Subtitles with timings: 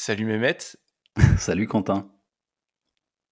[0.00, 0.58] Salut Mehmet.
[1.38, 2.08] Salut Quentin.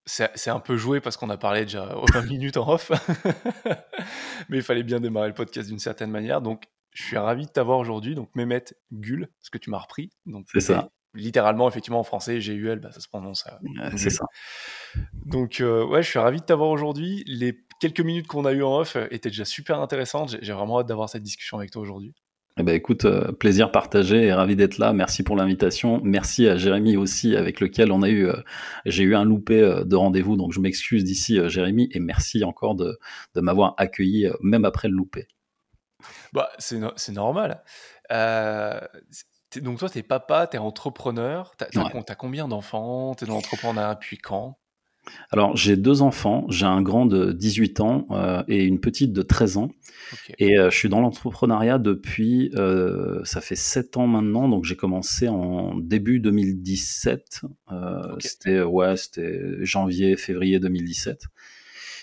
[0.04, 2.91] C'est un peu joué parce qu'on a parlé déjà 20 minutes en off.
[4.48, 6.42] Mais il fallait bien démarrer le podcast d'une certaine manière.
[6.42, 8.16] Donc, je suis ravi de t'avoir aujourd'hui.
[8.16, 10.10] Donc, Mehmet Gul, ce que tu m'as repris.
[10.52, 10.90] C'est ça.
[11.15, 13.46] Littéralement, effectivement, en français, G-U-L, bah, ça se prononce.
[13.46, 14.24] Euh, c'est ça.
[15.24, 17.23] Donc, euh, ouais, je suis ravi de t'avoir aujourd'hui.
[17.28, 20.37] Les quelques minutes qu'on a eues en off étaient déjà super intéressantes.
[20.42, 22.12] J'ai vraiment hâte d'avoir cette discussion avec toi aujourd'hui.
[22.59, 24.95] Eh ben écoute, euh, plaisir partagé et ravi d'être là.
[24.95, 26.01] Merci pour l'invitation.
[26.02, 28.37] Merci à Jérémy aussi, avec lequel on a eu, euh,
[28.87, 32.74] j'ai eu un loupé euh, de rendez-vous, donc je m'excuse d'ici, Jérémy, et merci encore
[32.74, 32.98] de,
[33.34, 35.28] de m'avoir accueilli même après le loupé.
[36.33, 36.78] Bah, c'est,
[37.12, 37.62] normal.
[39.56, 41.52] donc toi, tu es papa, tu es entrepreneur.
[41.59, 43.14] Tu as, combien d'enfants?
[43.14, 44.59] Tu es dans l'entrepreneuriat depuis quand?
[45.30, 46.46] Alors, j'ai deux enfants.
[46.48, 49.70] J'ai un grand de 18 ans euh, et une petite de 13 ans.
[50.38, 54.48] Et euh, je suis dans l'entrepreneuriat depuis, euh, ça fait 7 ans maintenant.
[54.48, 57.42] Donc, j'ai commencé en début 2017.
[58.19, 61.25] C'était ouais, c'était janvier, février 2017.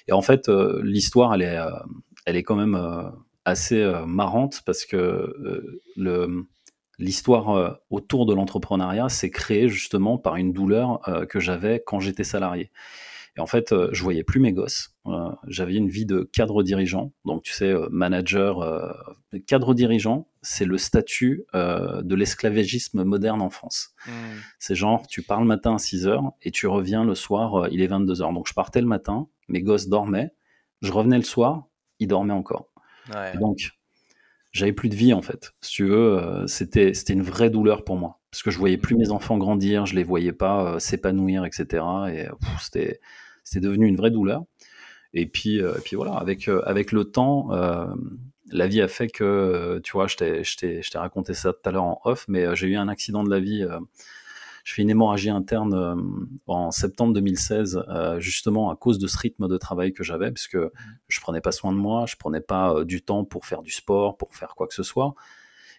[0.09, 0.49] Et en fait,
[0.83, 1.59] l'histoire, elle est,
[2.25, 2.77] elle est quand même
[3.45, 6.45] assez marrante parce que le
[6.99, 12.71] l'histoire autour de l'entrepreneuriat s'est créée justement par une douleur que j'avais quand j'étais salarié.
[13.35, 14.95] Et en fait, je voyais plus mes gosses.
[15.47, 17.13] J'avais une vie de cadre dirigeant.
[17.25, 18.95] Donc, tu sais, manager,
[19.47, 23.95] cadre dirigeant, c'est le statut de l'esclavagisme moderne en France.
[24.05, 24.11] Mmh.
[24.59, 27.81] C'est genre, tu pars le matin à 6 heures et tu reviens le soir, il
[27.81, 28.33] est 22 heures.
[28.33, 30.35] Donc, je partais le matin, mes gosses dormaient,
[30.83, 31.65] je revenais le soir,
[31.97, 32.69] ils dormaient encore.
[33.39, 33.71] Donc,
[34.53, 35.53] j'avais plus de vie en fait.
[35.61, 38.77] Si tu veux, euh, c'était c'était une vraie douleur pour moi parce que je voyais
[38.77, 41.83] plus mes enfants grandir, je les voyais pas euh, s'épanouir, etc.
[42.11, 42.27] Et
[42.61, 42.99] c'était
[43.43, 44.43] c'était devenu une vraie douleur.
[45.13, 47.49] Et puis euh, puis voilà, avec avec le temps,
[48.51, 51.71] la vie a fait que tu vois, je t'ai je t'ai raconté ça tout à
[51.71, 53.65] l'heure en off, mais j'ai eu un accident de la vie
[54.63, 55.95] je fais une hémorragie interne euh,
[56.47, 60.57] en septembre 2016, euh, justement à cause de ce rythme de travail que j'avais, puisque
[61.07, 63.71] je prenais pas soin de moi, je prenais pas euh, du temps pour faire du
[63.71, 65.15] sport, pour faire quoi que ce soit,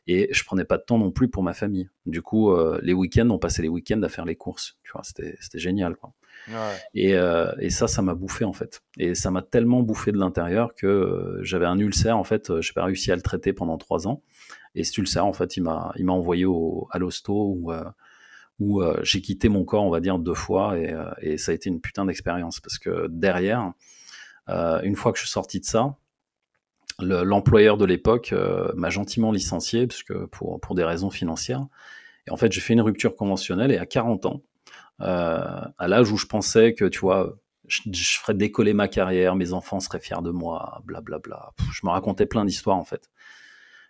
[0.07, 1.89] et je prenais pas de temps non plus pour ma famille.
[2.05, 4.77] Du coup, les week-ends, on passait les week-ends à faire les courses.
[4.83, 6.13] Tu vois, c'était génial, quoi.
[6.93, 8.83] Et, et, ça, ça m'a bouffé en fait.
[8.99, 12.61] Et ça m'a tellement bouffé de l'intérieur que j'avais un ulcère en fait.
[12.61, 14.21] J'ai pas réussi à le traiter pendant trois ans.
[14.75, 17.59] Et cet ulcère en fait, il m'a, il m'a envoyé au, à l'hosto
[18.61, 21.53] où euh, j'ai quitté mon corps, on va dire, deux fois, et, euh, et ça
[21.53, 23.73] a été une putain d'expérience, parce que derrière,
[24.49, 25.97] euh, une fois que je suis sorti de ça,
[27.01, 28.33] l'employeur de l'époque
[28.77, 31.67] m'a gentiment licencié, puisque pour, pour des raisons financières,
[32.29, 34.43] et en fait, j'ai fait une rupture conventionnelle, et à 40 ans,
[35.01, 37.81] à l'âge où je pensais que, tu vois, je,
[38.21, 41.51] ferais décoller ma carrière, mes enfants seraient fiers de moi, blablabla.
[41.73, 43.11] Je me racontais plein d'histoires en fait.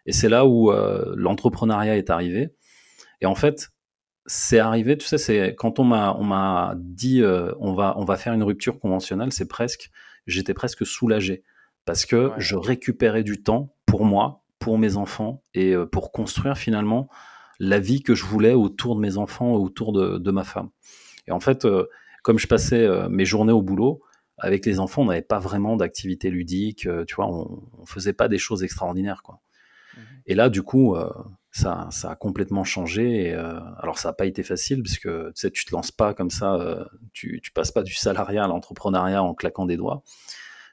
[0.06, 2.54] Et c'est là où l'entrepreneuriat est arrivé.
[3.20, 3.73] Et en fait,
[4.26, 8.04] c'est arrivé, tu sais, c'est quand on m'a on m'a dit euh, on va on
[8.04, 9.90] va faire une rupture conventionnelle, c'est presque
[10.26, 11.44] j'étais presque soulagé
[11.84, 16.56] parce que je récupérais du temps pour moi, pour mes enfants et euh, pour construire
[16.56, 17.08] finalement
[17.60, 20.70] la vie que je voulais autour de mes enfants, autour de, de ma femme.
[21.26, 21.86] Et en fait, euh,
[22.22, 24.00] comme je passais mes journées au boulot,
[24.38, 28.28] avec les enfants, on n'avait pas vraiment d'activité ludique, tu vois, on, on faisait pas
[28.28, 29.40] des choses extraordinaires, quoi.
[29.96, 30.96] Mmh et là, du coup,
[31.54, 33.28] ça, ça a complètement changé.
[33.28, 35.92] Et, euh, alors ça n'a pas été facile parce que tu sais, tu te lances
[35.92, 39.76] pas comme ça, euh, tu, tu passes pas du salariat à l'entrepreneuriat en claquant des
[39.76, 40.02] doigts.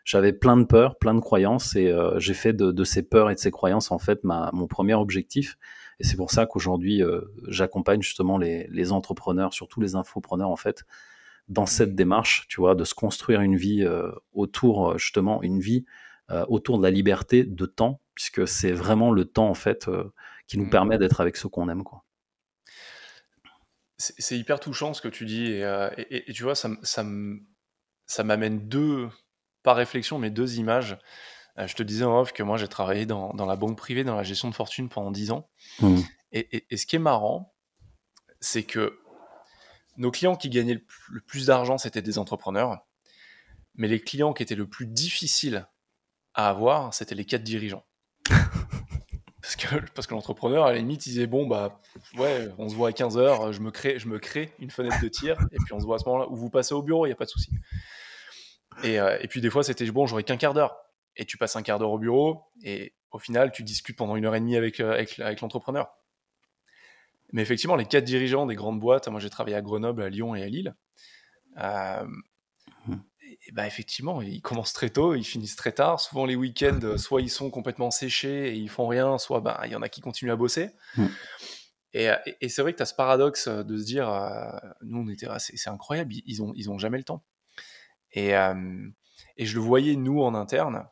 [0.04, 3.30] J'avais plein de peurs, plein de croyances et euh, j'ai fait de, de, ces peurs
[3.30, 5.60] et de ces croyances en fait ma, mon premier objectif.
[6.00, 7.04] Et c'est pour ça qu'aujourd'hui
[7.48, 10.84] j'accompagne justement les, les, entrepreneurs, surtout les infopreneurs en fait,
[11.48, 13.88] dans cette démarche, tu vois, de se construire une vie
[14.34, 15.86] autour justement une vie
[16.48, 19.88] autour de la liberté de temps, puisque c'est vraiment le temps en fait
[20.52, 20.70] qui nous mmh.
[20.70, 21.86] permet d'être avec ceux qu'on aime.
[21.86, 22.04] Quoi.
[23.98, 25.90] C'est hyper touchant ce que tu dis, et, euh,
[26.34, 27.06] tu vois, ça, ça,
[28.06, 29.08] ça m'amène deux,
[29.64, 30.98] pas réflexion, mais deux images.
[31.58, 34.04] Euh, je te disais en off que moi j'ai travaillé dans, dans, la banque privée,
[34.04, 35.50] dans la gestion de fortune pendant 10 ans.
[35.80, 36.02] Mmh.
[36.34, 37.56] Et, ce qui est marrant,
[38.42, 39.00] c'est que
[39.96, 42.86] nos clients qui gagnaient le, le plus d'argent, c'était des entrepreneurs.
[43.76, 45.66] Mais les clients qui étaient le plus difficiles
[46.34, 47.86] à avoir, c'était les quatre dirigeants.
[49.96, 51.80] Parce que, l'entrepreneur, à la limite, il disait Bon, bah,
[52.18, 55.08] ouais, on se voit à 15h, je me crée, je me crée une fenêtre de
[55.08, 57.10] tir, et puis on se voit à ce moment-là, où vous passez au bureau, il
[57.10, 57.52] n'y a pas de souci.
[58.84, 60.76] Et, euh, et, puis des fois, c'était Bon, j'aurais qu'un quart d'heure.
[61.18, 64.26] Et tu passes un quart d'heure au bureau, et au final, tu discutes pendant une
[64.26, 65.04] heure et demie avec, euh,
[65.42, 65.90] l'entrepreneur.
[67.34, 70.36] Mais effectivement, les quatre dirigeants des grandes boîtes, moi j'ai travaillé à Grenoble, à Lyon
[70.36, 70.76] et à Lille.
[71.58, 72.06] Euh,
[73.48, 76.00] et bah effectivement, ils commencent très tôt, ils finissent très tard.
[76.00, 79.72] Souvent les week-ends, soit ils sont complètement séchés et ils font rien, soit bah, il
[79.72, 80.70] y en a qui continuent à bosser.
[80.96, 81.08] Mm.
[81.94, 82.10] Et,
[82.40, 84.08] et, c'est vrai que tu as ce paradoxe de se dire,
[84.82, 87.26] nous on était, c'est incroyable, ils ont, ils ont jamais le temps.
[88.14, 90.88] Et, et je le voyais nous en interne.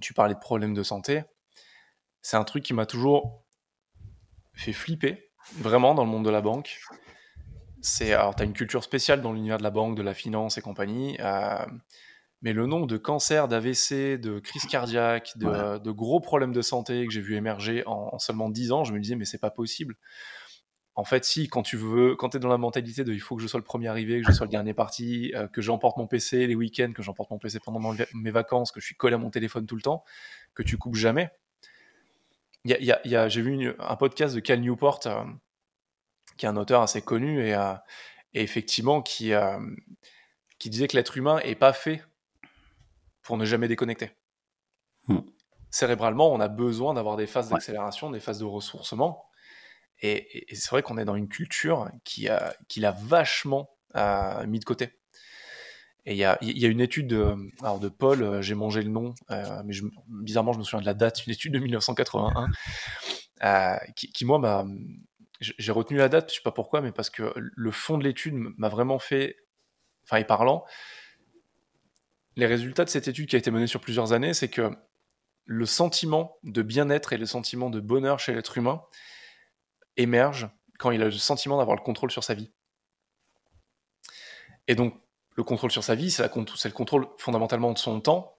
[0.00, 1.22] Tu parlais de problèmes de santé.
[2.20, 3.44] C'est un truc qui m'a toujours
[4.54, 6.80] fait flipper, vraiment dans le monde de la banque.
[7.82, 10.56] C'est alors tu as une culture spéciale dans l'univers de la banque, de la finance
[10.56, 11.18] et compagnie.
[12.42, 17.12] Mais le nombre de cancers, d'AVC, de crises cardiaques, de, gros problèmes de santé que
[17.12, 19.96] j'ai vu émerger en, seulement 10 ans, je me disais, mais c'est pas possible.
[20.94, 23.36] En fait, si, quand tu veux, quand tu es dans la mentalité de il faut
[23.36, 25.96] que je sois le premier arrivé, que je sois le dernier parti, euh, que j'emporte
[25.96, 29.14] mon PC les week-ends, que j'emporte mon PC pendant mes vacances, que je suis collé
[29.14, 30.04] à mon téléphone tout le temps,
[30.54, 31.30] que tu coupes jamais.
[32.64, 35.24] Y y a, j'ai vu un podcast de Cal Newport, euh,
[36.42, 37.72] qui est un auteur assez connu et, euh,
[38.34, 39.30] et effectivement qui,
[40.58, 42.02] qui disait que l'être humain est pas fait
[43.22, 44.10] pour ne jamais déconnecter.
[45.06, 45.20] Hmm.
[45.70, 49.24] Cérébralement, on a besoin d'avoir des phases d'accélération, des phases de ressourcement.
[50.00, 54.58] Et, c'est vrai qu'on est dans une culture qui, a, qui l'a vachement euh, mis
[54.58, 54.98] de côté.
[56.06, 58.82] Et il y a, y a, une étude de, alors de Paul, euh, j'ai mangé
[58.82, 59.74] le nom, euh, mais
[60.08, 62.48] bizarrement je me souviens de la date, une étude de 1981,
[63.94, 64.66] qui, qui, moi m'a,
[65.42, 68.34] j'ai retenu la date, je sais pas pourquoi, mais parce que le fond de l'étude
[68.34, 69.36] m'a vraiment fait,
[70.04, 70.64] enfin est parlant,
[72.36, 74.70] les résultats de cette étude qui a été menée sur plusieurs années, c'est que
[75.44, 78.82] le sentiment de bien-être et le sentiment de bonheur chez l'être humain
[79.96, 80.48] émerge
[80.78, 82.50] quand il a le sentiment d'avoir le contrôle sur sa vie.
[84.68, 84.94] Et donc,
[85.34, 88.36] le contrôle sur sa vie, c'est le contrôle fondamentalement de son temps,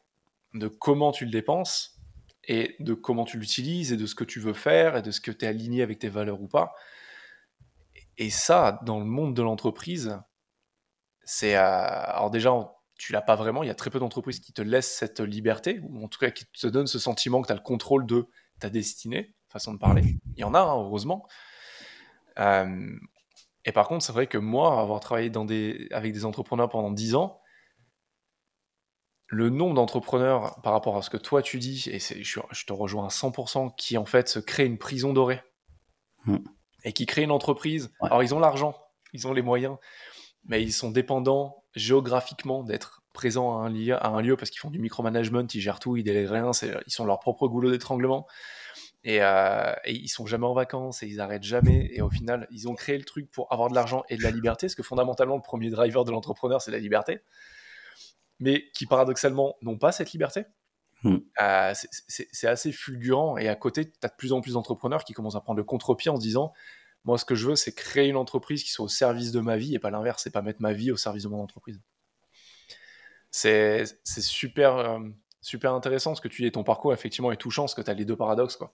[0.54, 1.93] de comment tu le dépenses,
[2.46, 5.22] et de comment tu l'utilises, et de ce que tu veux faire, et de ce
[5.22, 6.74] que tu es aligné avec tes valeurs ou pas.
[8.18, 10.20] Et ça, dans le monde de l'entreprise,
[11.24, 11.56] c'est...
[11.56, 12.52] Euh, alors déjà,
[12.98, 13.64] tu l'as pas vraiment.
[13.64, 16.32] Il y a très peu d'entreprises qui te laissent cette liberté, ou en tout cas
[16.32, 18.28] qui te donnent ce sentiment que tu as le contrôle de
[18.60, 20.04] ta destinée, façon de parler.
[20.36, 21.28] Il y en a, hein, heureusement.
[22.40, 22.98] Euh,
[23.66, 25.32] et par contre, c'est vrai que moi, avoir travaillé
[25.92, 27.42] avec des entrepreneurs pendant 10 ans,
[29.34, 32.74] le nombre d'entrepreneurs par rapport à ce que toi tu dis, et je, je, te
[32.74, 35.42] rejoins à 100%, qui en fait se créent une prison dorée
[36.26, 36.38] hmm.
[36.84, 37.92] et qui créent une entreprise.
[38.02, 38.78] Alors ils ont l'argent,
[39.12, 39.78] ils ont les moyens,
[40.46, 44.60] mais ils sont dépendants géographiquement d'être présents à un, lieu, à un lieu parce qu'ils
[44.60, 46.52] font du micromanagement, ils gèrent tout, ils délèguent rien,
[46.86, 48.28] ils sont leur propre goulot d'étranglement.
[49.06, 51.90] Et, euh, et, ils sont jamais en vacances et ils arrêtent jamais.
[51.94, 54.32] Et au final, ils ont créé le truc pour avoir de l'argent et de la
[54.32, 57.20] liberté, parce que fondamentalement, le premier driver de l'entrepreneur, c'est la liberté.
[58.40, 60.46] Mais qui paradoxalement n'ont pas cette liberté.
[61.04, 61.18] Hmm.
[61.42, 61.74] Euh,
[62.08, 63.38] c'est assez fulgurant.
[63.38, 65.64] Et à côté, tu as de plus en plus d'entrepreneurs qui commencent à prendre le
[65.64, 66.54] contre-pied en se disant
[67.06, 69.58] moi, ce que je veux, c'est créer une entreprise qui soit au service de ma
[69.58, 71.82] vie et pas l'inverse, c'est pas mettre ma vie au service de mon entreprise.
[73.30, 75.00] C'est super, euh,
[75.42, 76.52] super intéressant ce que tu dis.
[76.52, 78.56] Ton parcours, effectivement, est touchant parce que tu as les deux paradoxes.
[78.56, 78.74] Quoi.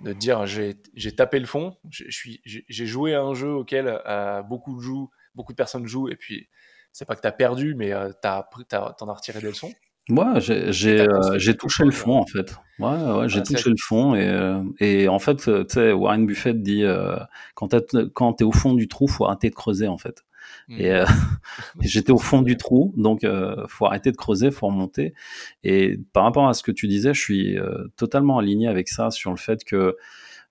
[0.00, 4.80] De te dire, j'ai tapé le fond, j'ai joué à un jeu auquel euh, beaucoup,
[4.80, 6.48] jouent, beaucoup de personnes jouent, et puis
[6.92, 9.72] c'est pas que tu as perdu, mais euh, tu en as retiré des leçons.
[10.10, 12.56] Moi, j'ai euh, touché le fond, en fait.
[12.78, 14.14] Ouais, ouais j'ai touché le fond.
[14.14, 17.16] Et, euh, et en fait, tu sais, Warren Buffett dit euh,
[17.54, 20.24] quand tu es au fond du trou, faut arrêter de creuser, en fait.
[20.68, 21.04] Et mmh.
[21.80, 23.24] j'étais au fond du trou, donc
[23.68, 25.14] faut arrêter de creuser, faut remonter.
[25.62, 27.58] Et par rapport à ce que tu disais, je suis
[27.96, 29.96] totalement aligné avec ça sur le fait que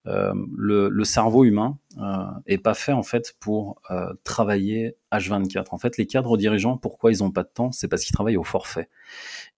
[0.07, 5.67] euh, le, cerveau humain euh, est pas fait en fait pour euh, travailler H24.
[5.71, 8.37] En fait, les cadres dirigeants, pourquoi ils ont pas de temps C'est parce qu'ils travaillent
[8.37, 8.89] au forfait.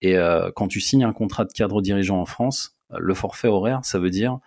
[0.00, 0.16] Et
[0.56, 4.10] quand tu signes un contrat de cadre dirigeant en France, le forfait horaire, ça veut
[4.10, 4.38] dire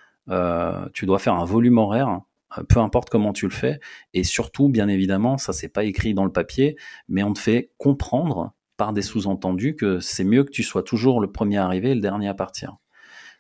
[0.94, 2.22] tu dois faire un volume horaire
[2.70, 3.80] peu importe comment tu le fais.
[4.14, 6.78] Et surtout, bien évidemment, ça c'est pas écrit dans le papier,
[7.10, 11.22] mais on te fait comprendre par des sous-entendus que c'est mieux que tu sois toujours
[11.22, 12.78] le premier arrivé et le dernier à partir.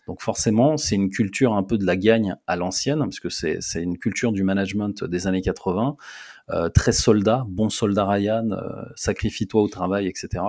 [0.07, 3.81] Donc forcément, c'est une culture un peu de la gagne à l'ancienne, parce que c'est
[3.81, 5.97] une culture du management des années 80,
[6.51, 10.43] euh, très soldat, bon soldat Ryan, euh, sacrifie-toi au travail, etc.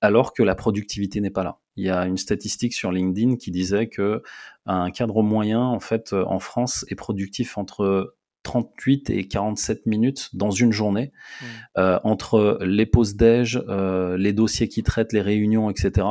[0.00, 1.58] Alors que la productivité n'est pas là.
[1.76, 4.22] Il y a une statistique sur LinkedIn qui disait que
[4.64, 10.50] un cadre moyen, en fait, en France, est productif entre 38 et 47 minutes dans
[10.50, 11.44] une journée, mmh.
[11.76, 16.06] euh, entre les pauses déj, les dossiers qui traitent, les réunions, etc.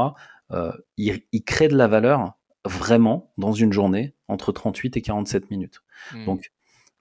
[0.98, 5.82] il, il crée de la valeur vraiment dans une journée entre 38 et 47 minutes.
[6.14, 6.26] Hmm.
[6.26, 6.52] Donc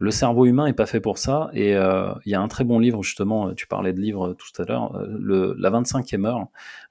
[0.00, 2.62] le cerveau humain est pas fait pour ça et euh, il y a un très
[2.62, 6.46] bon livre justement, tu parlais de livre tout à l'heure, euh, le, la 25e heure,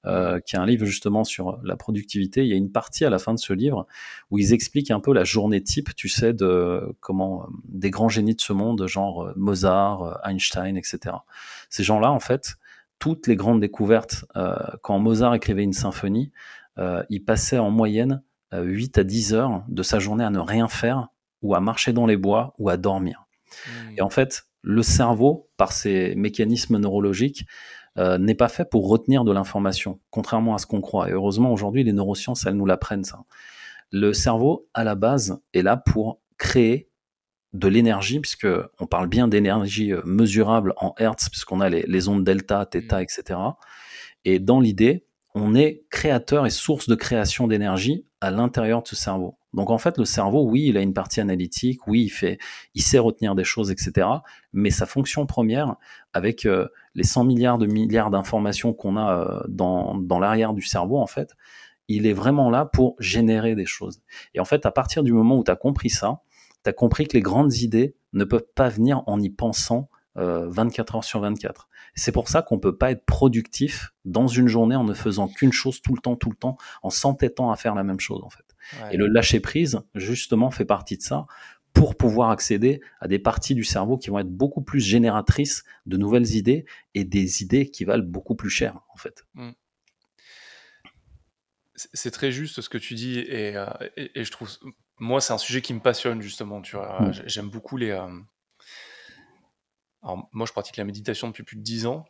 [0.06, 2.44] euh, qui est un livre justement sur la productivité.
[2.44, 3.88] Il y a une partie à la fin de ce livre
[4.30, 8.36] où ils expliquent un peu la journée type, tu sais, de comment des grands génies
[8.36, 11.16] de ce monde, genre Mozart, Einstein, etc.
[11.70, 12.58] Ces gens-là, en fait,
[13.00, 14.26] toutes les grandes découvertes,
[14.82, 16.32] quand Mozart écrivait une symphonie,
[17.10, 18.22] il passait en moyenne
[18.54, 21.10] 8 à 10 heures de sa journée à ne rien faire
[21.42, 23.26] ou à marcher dans les bois ou à dormir.
[23.96, 27.46] Et en fait, le cerveau, par ses mécanismes neurologiques,
[27.98, 31.10] euh, n'est pas fait pour retenir de l'information, contrairement à ce qu'on croit.
[31.10, 33.24] Et heureusement, aujourd'hui, les neurosciences, elles nous l'apprennent, ça.
[33.92, 36.90] Le cerveau, à la base, est là pour créer
[37.54, 38.48] de l'énergie, puisque
[38.80, 43.02] on parle bien d'énergie euh, mesurable en Hertz, puisqu'on a les, les, ondes delta, theta,
[43.02, 43.40] etc.
[44.26, 48.96] Et dans l'idée, on est créateur et source de création d'énergie à l'intérieur de ce
[48.96, 49.38] cerveau.
[49.54, 52.38] Donc en fait, le cerveau, oui, il a une partie analytique, oui, il fait,
[52.74, 54.08] il sait retenir des choses, etc.
[54.54, 55.76] Mais sa fonction première,
[56.14, 60.62] avec euh, les 100 milliards de milliards d'informations qu'on a euh, dans, dans l'arrière du
[60.62, 61.34] cerveau, en fait,
[61.88, 64.02] il est vraiment là pour générer des choses.
[64.34, 66.22] Et en fait, à partir du moment où tu as compris ça,
[66.64, 70.96] tu as compris que les grandes idées ne peuvent pas venir en y pensant 24
[70.96, 71.67] euh, heures sur 24.
[71.98, 75.52] C'est pour ça qu'on peut pas être productif dans une journée en ne faisant qu'une
[75.52, 78.30] chose tout le temps, tout le temps, en s'entêtant à faire la même chose en
[78.30, 78.46] fait.
[78.92, 81.26] Et le lâcher prise, justement, fait partie de ça
[81.74, 85.98] pour pouvoir accéder à des parties du cerveau qui vont être beaucoup plus génératrices de
[85.98, 89.26] nouvelles idées et des idées qui valent beaucoup plus cher en fait.
[89.36, 89.52] Mmh.
[91.76, 93.68] C'est très juste ce que tu dis et, euh,
[94.16, 94.50] je trouve,
[94.98, 96.62] moi c'est un sujet qui me passionne justement.
[96.62, 97.12] Tu vois, mmh.
[97.26, 98.08] j'aime beaucoup les, euh,
[100.04, 102.06] alors, moi, je pratique la méditation depuis plus de 10 ans.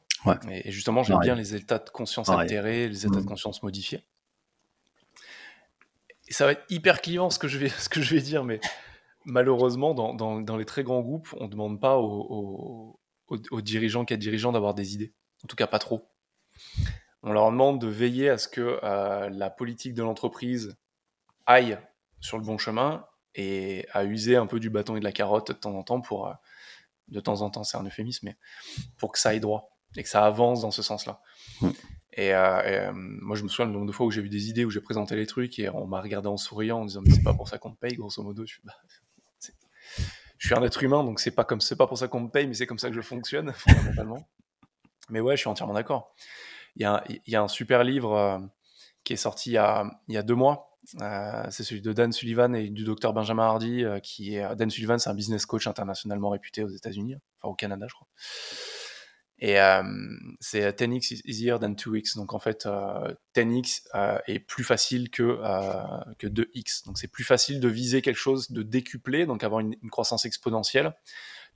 [0.49, 3.25] Et, justement, j'aime bien les états de conscience altérés, les états de mmh.
[3.25, 4.03] conscience modifiés.
[6.27, 8.43] Et ça va être hyper clivant ce que je vais, ce que je vais dire,
[8.43, 8.59] mais
[9.25, 14.17] malheureusement, dans, dans, les très grands groupes, on ne demande pas aux, aux, dirigeants, qu'à
[14.17, 15.13] dirigeants, d'avoir des idées.
[15.43, 16.09] En tout cas, pas trop.
[17.23, 20.77] On leur demande de veiller à ce que euh, la politique de l'entreprise
[21.45, 21.77] aille
[22.19, 25.49] sur le bon chemin et à user un peu du bâton et de la carotte
[25.49, 26.33] de temps en temps pour, euh,
[27.07, 28.37] de temps en temps, c'est un euphémisme, mais
[28.97, 31.21] pour que ça aille droit et que ça avance dans ce senslà
[31.61, 31.69] là.
[32.13, 34.49] Et, euh, euh, moi, je me souviens le nombre de fois où j'ai eu des
[34.49, 37.11] idées, où j'ai présenté les trucs et on m'a regardé en souriant en disant mais
[37.11, 38.43] c'est pas pour ça qu'on te paye, grosso modo.
[38.45, 38.73] Je suis, bah,
[40.37, 42.29] je suis un être humain, donc c'est pas comme c'est pas pour ça qu'on me
[42.29, 44.27] paye, mais c'est comme ça que je fonctionne fondamentalement.
[45.09, 46.13] Mais ouais, je suis entièrement d'accord.
[46.75, 48.39] Il y, a, il y a un super livre euh,
[49.03, 51.91] qui est sorti il y a, il y a deux mois euh, c'est celui de
[51.91, 55.45] Dan Sullivan et du docteur Benjamin Hardy, euh, qui est Dan Sullivan, c'est un business
[55.45, 58.07] coach internationalement réputé aux États-Unis, enfin au Canada, je crois.
[59.39, 59.83] Et euh,
[60.39, 62.15] c'est 10x is easier than 2x.
[62.15, 62.67] Donc en fait,
[63.35, 63.81] 10x
[64.25, 65.39] est plus facile que,
[66.17, 66.85] que 2x.
[66.85, 70.95] Donc c'est plus facile de viser quelque chose de décuplé, donc avoir une, croissance exponentielle,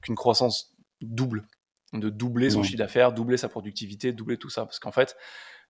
[0.02, 1.48] qu'une croissance double.
[1.93, 4.63] De doubler son chiffre d'affaires, doubler sa productivité, doubler tout ça.
[4.65, 5.17] Parce qu'en fait,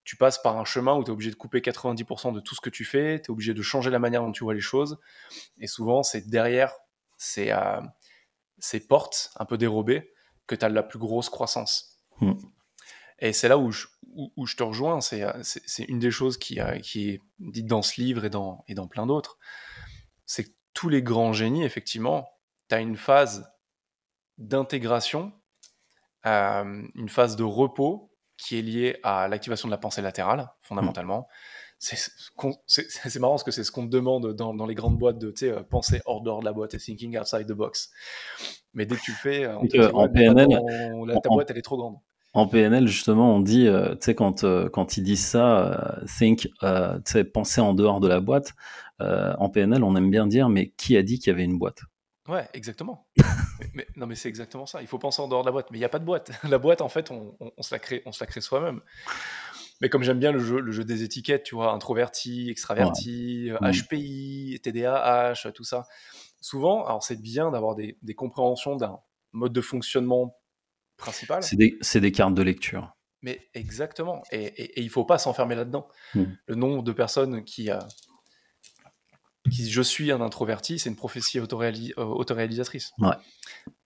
[0.04, 2.62] tu passes par un chemin où tu es obligé de couper 90% de tout ce
[2.62, 5.00] que tu fais, tu es obligé de changer la manière dont tu vois les choses.
[5.58, 6.74] Et souvent, c'est derrière
[7.18, 7.82] ces, euh,
[8.60, 10.14] ces portes un peu dérobées
[10.48, 12.00] que tu as la plus grosse croissance.
[12.20, 12.34] Hmm.
[13.20, 16.60] Et c'est là où je, où, je, te rejoins, euh, c'est une des choses qui,
[16.60, 19.38] euh, qui, est dite dans ce livre et dans, et dans plein d'autres.
[20.26, 22.28] C'est que tous les grands génies, effectivement,
[22.70, 23.48] tu as une phase
[24.38, 25.32] d'intégration,
[26.24, 31.28] une phase de repos qui est lié à l'activation de la pensée latérale, fondamentalement.
[31.78, 35.34] C'est marrant parce que c'est ce qu'on te demande dans, dans, les grandes boîtes de
[35.48, 37.90] euh, penser hors dehors de la boîte et thinking outside the box.
[38.76, 40.48] Mais dès que tu le fais, on te en PNL,
[41.24, 41.96] ta boîte elle est trop grande.
[42.34, 46.50] En PNL, justement, on dit, euh, tu sais, quand, euh, quand ils disent ça, think,
[46.62, 46.68] tu
[47.06, 48.54] sais, penser en dehors de la boîte,
[49.00, 51.82] en PNL, on aime bien dire, mais qui a dit qu'il y avait une boîte?
[52.32, 53.06] Ouais, exactement.
[53.74, 54.82] mais, non, mais c'est exactement ça.
[54.82, 55.68] Il faut penser en dehors de la boîte.
[55.70, 56.32] Mais il n'y a pas de boîte.
[56.50, 58.80] La boîte, en fait, on, se la crée, on se la crée soi-même.
[59.82, 64.62] Mais comme j'aime bien le jeu, le jeu des étiquettes, tu vois, introverti, extraverti, HPI,
[64.64, 65.88] TDAH, tout ça.
[66.40, 69.00] Souvent, alors c'est bien d'avoir des, compréhensions d'un
[69.34, 70.40] mode de fonctionnement
[70.96, 71.44] principal.
[71.44, 72.96] C'est des, des, cartes de lecture.
[73.24, 74.24] Mais exactement.
[74.32, 75.90] Et, et, et il faut pas s'enfermer là-dedans.
[76.16, 76.26] Hmm.
[76.46, 77.70] Le nombre de personnes qui,
[79.50, 81.98] je suis un introverti, c'est une prophétie autoréalisatrice.
[81.98, 82.94] Euh, autoréalisatrice.
[83.00, 83.16] Ouais.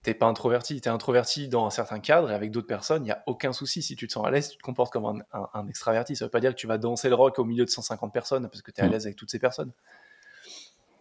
[0.03, 3.11] T'es pas introverti, t'es introverti dans un certain cadre et avec d'autres personnes, il n'y
[3.11, 3.81] a aucun souci.
[3.81, 6.15] Si tu te sens à l'aise, tu te comportes comme un, extraverti.
[6.15, 8.47] Ça veut pas dire que tu vas danser le rock au milieu de 150 personnes
[8.49, 9.71] parce que tu es à l'aise avec toutes ces personnes.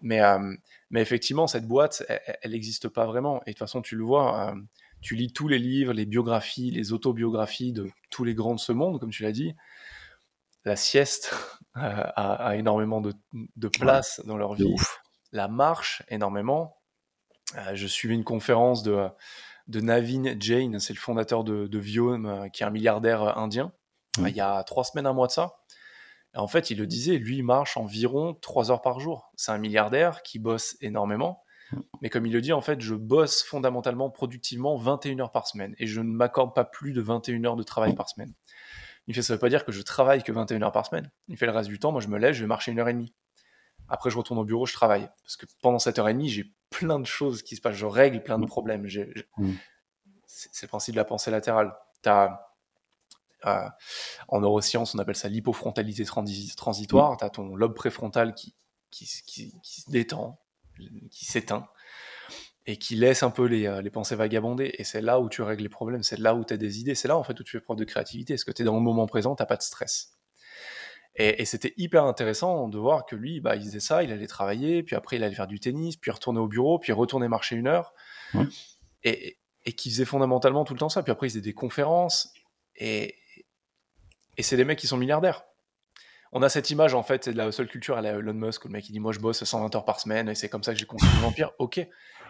[0.01, 0.55] Mais, euh,
[0.91, 2.05] mais effectivement, cette boîte,
[2.43, 3.43] elle n'existe pas vraiment.
[3.43, 4.55] Et de toute façon, tu le vois, euh,
[5.01, 8.73] tu lis tous les livres, les biographies, les autobiographies de tous les grands de ce
[8.73, 9.55] monde, comme tu l'as dit
[10.65, 11.35] la sieste
[11.75, 14.75] a, énormément de, place dans leur vie.
[15.33, 16.79] La marche, énormément.
[17.57, 19.09] Euh, je suivais une conférence de,
[19.69, 23.33] de Navin Jain, c'est le fondateur de, de Viome, euh, qui est un milliardaire euh,
[23.37, 23.73] indien,
[24.19, 25.57] il y a trois semaines, un mois de ça.
[26.37, 29.33] en fait, il le disait, lui, il marche environ trois heures par jour.
[29.35, 31.43] C'est un milliardaire qui bosse énormément.
[32.01, 35.75] Mais comme il le dit, en fait, je bosse fondamentalement, productivement 21 heures par semaine.
[35.79, 38.33] Et je ne m'accorde pas plus de 21 heures de travail par semaine.
[39.07, 41.11] Il fait, ça veut pas dire que je travaille que 21 heures par semaine.
[41.29, 42.89] Il fait le reste du temps, moi je me lève, je vais marcher une heure
[42.89, 43.15] et demie.
[43.89, 45.09] Après, je retourne au bureau, je travaille.
[45.23, 47.87] Parce que pendant cette heure et demie, j'ai plein de choses qui se passent, je
[47.87, 48.49] règle plein de mmh.
[48.49, 48.83] problèmes.
[48.83, 49.53] Mmh.
[50.27, 51.75] C'est le principe de la pensée latérale.
[52.07, 52.41] As,
[53.47, 53.69] euh,
[54.29, 57.13] en neurosciences, on appelle ça l'hypofrontalité transitoire.
[57.13, 57.17] Mmh.
[57.19, 58.55] Tu as ton lobe préfrontal qui,
[58.91, 60.41] qui, se détend,
[61.11, 61.69] qui s'éteint
[62.67, 64.75] et qui laisse un peu les, euh, les pensées vagabonder.
[64.79, 66.95] Et c'est là où tu règles les problèmes, c'est là où tu as des idées,
[66.95, 68.35] c'est là en fait où tu fais preuve de créativité.
[68.35, 70.13] Parce que tu es dans le moment présent, tu pas de stress?
[71.17, 74.83] Et, c'était hyper intéressant de voir que lui, bah, il faisait ça, il allait travailler,
[74.83, 77.69] puis après il allait faire du tennis, puis retourner au bureau, puis retourner marcher une
[77.69, 77.95] heure.
[79.05, 81.03] Et, et qui faisait fondamentalement tout le temps ça.
[81.03, 82.33] Puis après, il faisait des conférences.
[82.77, 83.15] Et,
[84.37, 85.45] et c'est des mecs qui sont milliardaires.
[86.33, 88.65] On a cette image, en fait, c'est de la seule culture à la Elon Musk,
[88.65, 90.65] où le mec il dit Moi je bosse 120 heures par semaine, et c'est comme
[90.65, 91.53] ça que j'ai construit mon empire.
[91.59, 91.87] Ok.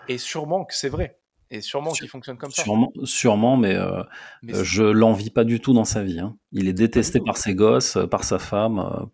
[0.08, 1.18] Et sûrement que c'est vrai.
[1.50, 2.64] Et sûrement qu'il fonctionne comme ça.
[3.04, 4.02] Sûrement, mais, euh,
[4.48, 6.18] euh, je l'envie pas du tout dans sa vie.
[6.18, 6.36] Hein.
[6.52, 9.08] Il est détesté par ses gosses, euh, par sa femme.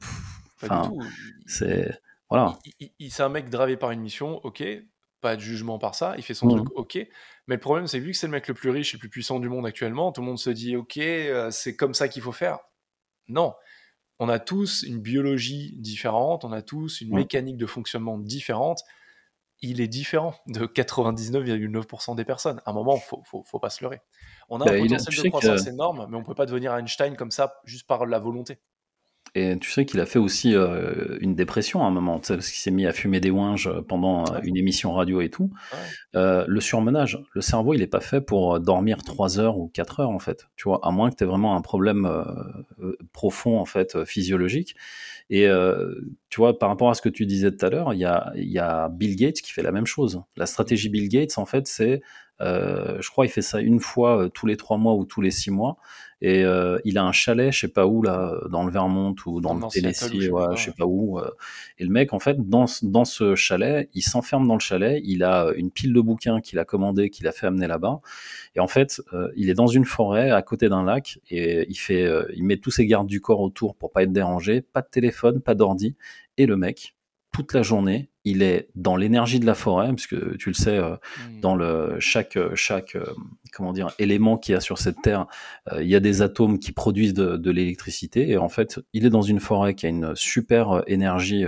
[0.63, 0.91] Enfin,
[1.47, 1.91] c'est
[2.31, 2.59] voilà.
[2.99, 4.63] Il, c'est un mec dravé par une mission, ok.
[5.21, 6.15] Pas de jugement par ça.
[6.17, 6.97] Il fait son truc, ok.
[7.47, 9.11] Mais le problème, c'est vu que c'est le mec le plus riche et le plus
[9.11, 10.99] puissant du monde actuellement, tout le monde se dit, ok,
[11.51, 12.59] c'est comme ça qu'il faut faire.
[13.29, 13.55] Non.
[14.19, 18.83] On a tous une biologie différente, on a tous une mécanique de fonctionnement différente
[19.63, 22.61] il est différent de 99,9% des personnes.
[22.65, 24.01] À un moment, il faut, faut, pas se leurrer.
[24.49, 27.31] On a un bah, potentiel de croissance énorme, mais on peut pas devenir Einstein comme
[27.31, 28.59] ça juste par la volonté.
[29.35, 32.59] Et tu sais qu'il a fait aussi euh, une dépression à un moment, parce qu'il
[32.59, 35.51] s'est mis à fumer des ouinges pendant euh, une émission radio et tout.
[36.17, 40.01] Euh, le surmenage, le cerveau, il n'est pas fait pour dormir 3 heures ou 4
[40.01, 40.49] heures, en fait.
[40.57, 42.11] Tu vois, à moins que tu aies vraiment un problème
[43.13, 44.75] profond, en fait, physiologique.
[45.31, 45.49] Et
[46.29, 48.33] tu vois, par rapport à ce que tu disais tout à l'heure, il y a,
[48.35, 50.23] y a Bill Gates qui fait la même chose.
[50.37, 52.03] La stratégie Bill Gates, en fait, c'est,
[52.41, 55.51] je crois, il fait ça une fois tous les 3 mois ou tous les 6
[55.51, 55.79] mois
[56.23, 59.41] et euh, il a un chalet, je sais pas où là, dans le Vermont ou
[59.41, 61.19] dans, le Tennessee, je, ouais, sais pas où.
[61.19, 61.31] Euh.
[61.79, 65.01] et le mec, en fait, dans, dans ce chalet, il s'enferme dans le chalet.
[65.03, 68.01] Il a une pile de bouquins qu'il a commandé, qu'il a fait amener là-bas.
[68.55, 71.79] Et en fait, euh, il est dans une forêt à côté d'un lac et il
[71.79, 74.61] fait, il met tous ses gardes du corps autour pour pas être dérangé.
[74.61, 75.97] Pas de téléphone, pas d'ordi.
[76.37, 76.95] Et le mec,
[77.33, 80.97] toute la journée, il est dans l'énergie de la forêt, puisque tu le sais, euh,
[80.97, 81.41] mmh.
[81.41, 83.15] dans le chaque chaque euh,
[83.53, 85.27] comment dire élément qu'il y a sur cette terre,
[85.73, 89.11] euh, il y a des atomes qui produisent de, l'électricité, et en fait, il est
[89.11, 91.45] dans une forêt qui a une super énergie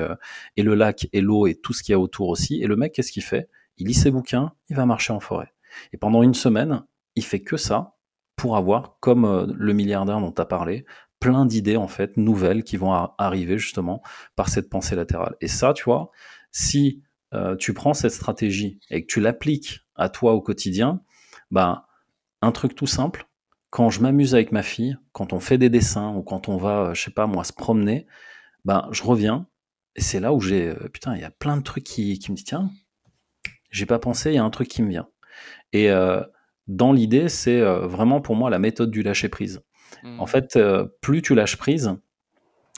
[0.56, 2.60] et le lac et l'eau et tout ce qu'il y a autour aussi.
[2.60, 3.48] Et le mec, qu'est-ce qu'il fait?
[3.78, 5.52] Il lit ses bouquins, il va marcher en forêt.
[5.92, 6.82] Et pendant une semaine,
[7.14, 7.94] il fait que ça
[8.34, 10.84] pour avoir, comme le milliardaire dont tu as parlé,
[11.22, 14.02] plein d'idées en fait nouvelles qui vont arriver justement
[14.34, 15.36] par cette pensée latérale.
[15.40, 16.10] Et ça, tu vois,
[16.50, 17.00] si
[17.32, 21.00] euh, tu prends cette stratégie et que tu l'appliques à toi au quotidien,
[21.52, 21.84] ben
[22.42, 23.28] un truc tout simple.
[23.70, 26.88] Quand je m'amuse avec ma fille, quand on fait des dessins ou quand on va,
[26.88, 28.08] euh, je sais pas moi, se promener,
[28.64, 29.46] ben je reviens
[29.94, 32.32] et c'est là où j'ai euh, putain, il y a plein de trucs qui, qui
[32.32, 32.68] me disent tiens,
[33.70, 35.08] j'ai pas pensé, il y a un truc qui me vient.
[35.72, 35.88] Et
[36.68, 39.62] dans l'idée, c'est vraiment pour moi la méthode du lâcher prise.
[40.04, 40.26] En mmh.
[40.26, 41.94] fait, euh, plus tu lâches prise,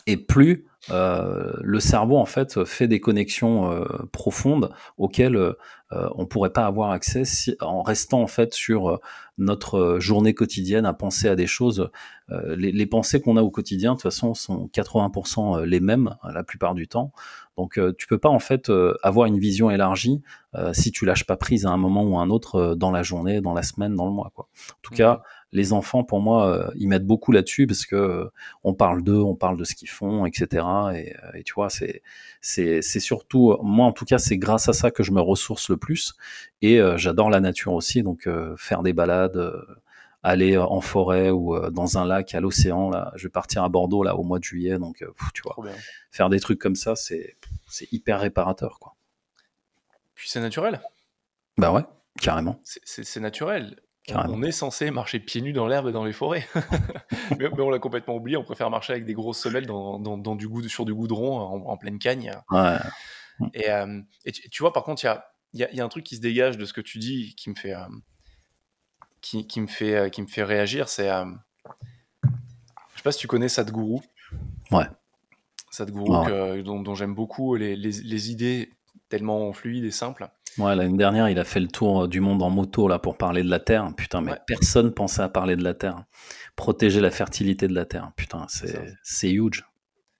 [0.07, 5.55] et plus euh, le cerveau en fait fait des connexions euh, profondes auxquelles euh,
[5.91, 9.01] on pourrait pas avoir accès si, en restant en fait sur
[9.39, 11.91] notre journée quotidienne à penser à des choses.
[12.31, 16.43] Les, les, pensées qu'on a au quotidien de toute façon sont 80% les mêmes la
[16.43, 17.13] plupart du temps.
[17.57, 18.73] Donc tu peux pas en fait
[19.03, 20.23] avoir une vision élargie
[20.73, 23.41] si tu lâches pas prise à un moment ou à un autre dans la journée,
[23.41, 24.49] dans la semaine, dans le mois quoi.
[24.73, 24.97] En tout mmh.
[24.97, 25.23] cas
[25.55, 28.33] les enfants, pour moi, euh, ils mettent beaucoup là-dessus parce que euh,
[28.65, 30.67] on parle d'eux, on parle de ce qu'ils font, etc.
[30.95, 32.03] Et, euh, et tu vois, c'est
[32.41, 35.71] c'est c'est surtout moi en tout cas, c'est grâce à ça que je me ressource
[35.71, 36.15] le plus.
[36.61, 39.53] Et j'adore la nature aussi, donc faire des balades
[40.23, 44.03] aller en forêt ou dans un lac à l'océan là je vais partir à Bordeaux
[44.03, 44.79] là au mois de juillet.
[44.79, 45.57] Donc tu vois
[46.11, 47.37] faire des trucs comme ça c'est
[47.69, 48.95] c'est hyper réparateur quoi.
[50.15, 50.81] Puis c'est naturel.
[51.59, 51.85] Bah ouais
[52.21, 52.61] carrément.
[52.65, 53.77] C'est naturel
[54.13, 56.47] on est censé marcher pieds nus dans l'herbe et dans les forêts.
[57.39, 58.37] mais, on l'a complètement oublié.
[58.37, 62.33] On préfère marcher avec des grosses semelles dans, du sur du goudron en, pleine cagne.
[63.55, 64.01] Et, euh,
[64.51, 65.05] tu, vois, par contre,
[65.53, 67.55] il y a, un truc qui se dégage de ce que tu dis qui me
[67.55, 67.87] fait, euh,
[69.21, 70.89] qui, me fait, euh, qui me fait réagir.
[70.89, 71.09] C'est.
[71.09, 74.01] je sais pas si tu connais Sadhguru.
[74.71, 74.87] Ouais.
[75.71, 78.71] Sadhguru, dont, j'aime beaucoup les, les idées
[79.09, 80.29] tellement fluides et simples.
[80.59, 83.43] Ouais, l'année dernière, il a fait le tour du monde en moto là pour parler
[83.43, 83.93] de la Terre.
[83.97, 86.05] Putain, mais personne pensait à parler de la Terre.
[86.57, 88.13] Protéger la fertilité de la Terre.
[88.17, 88.47] Putain,
[89.03, 89.65] c'est huge.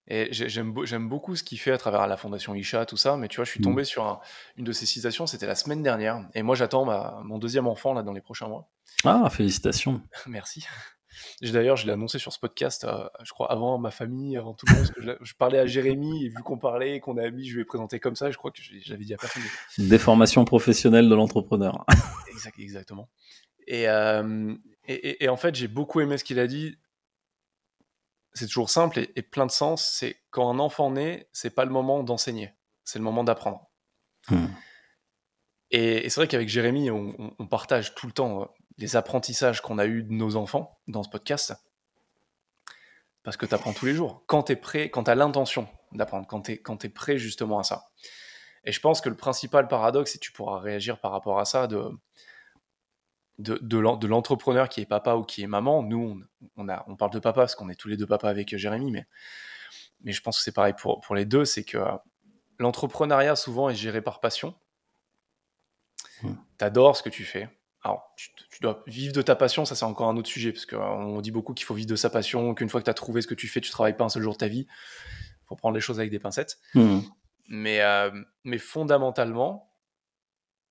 [0.07, 3.37] Et j'aime beaucoup ce qu'il fait à travers la fondation Isha, tout ça, mais tu
[3.37, 3.65] vois, je suis mm.
[3.65, 4.21] tombé sur
[4.57, 6.85] une de ses citations, c'était la semaine dernière, et moi j'attends
[7.25, 8.69] mon deuxième enfant là dans les prochains mois.
[9.05, 10.03] Ah, félicitations.
[10.27, 10.67] Merci.
[11.43, 14.67] D'ailleurs, je l'ai annoncé sur ce podcast, euh, je crois, avant ma famille, avant tout
[14.69, 15.19] le monde.
[15.21, 18.01] je, parlais à Jérémy et vu qu'on parlait, qu'on a mis, je lui ai présenté
[18.01, 18.31] comme ça.
[18.31, 19.43] Je crois que j'avais dit à personne.
[19.79, 21.85] Déformation professionnelle de l'entrepreneur.
[22.33, 23.09] exact, exactement.
[23.71, 24.55] Euh,
[24.87, 26.77] et, et, en fait, j'ai beaucoup aimé ce qu'il a dit.
[28.33, 29.87] C'est toujours simple et, plein de sens.
[29.87, 32.53] C'est quand un enfant naît, c'est pas le moment d'enseigner,
[32.85, 33.71] c'est le moment d'apprendre.
[34.29, 34.47] Hmm.
[35.71, 38.45] Et, c'est vrai qu'avec Jérémy, on, partage tout le temps euh,
[38.79, 41.55] les apprentissages qu'on a eus de nos enfants dans ce podcast.
[43.23, 44.23] Parce que tu apprends tous les jours.
[44.27, 47.59] Quand tu es prêt, quand tu as l'intention d'apprendre, quand tu es, es, prêt justement
[47.59, 47.87] à ça.
[48.65, 51.67] Et je pense que le principal paradoxe, et tu pourras réagir par rapport à ça,
[51.67, 51.91] de,
[53.39, 55.83] de, de l'entrepreneur qui est papa ou qui est maman.
[55.83, 56.23] Nous,
[56.57, 58.91] on, a, on parle de papa parce qu'on est tous les deux papas avec Jérémy,
[58.91, 59.07] mais,
[60.03, 61.79] mais je pense que c'est pareil pour, pour les deux, c'est que
[62.59, 64.55] l'entrepreneuriat souvent est géré par passion.
[66.23, 66.35] Hmm.
[66.59, 67.49] Tu adores ce que tu fais.
[67.85, 68.31] Alors, tu,
[68.63, 71.53] dois vivre de ta passion, ça c'est encore un autre sujet, parce qu'on dit beaucoup
[71.53, 73.47] qu'il faut vivre de sa passion, qu'une fois que tu as trouvé ce que tu
[73.47, 74.67] fais, tu travailles pas un seul jour de ta vie.
[74.67, 76.59] Il faut prendre les choses avec des pincettes.
[76.75, 77.01] Hmm.
[77.49, 78.11] Mais, euh,
[78.43, 79.71] mais fondamentalement,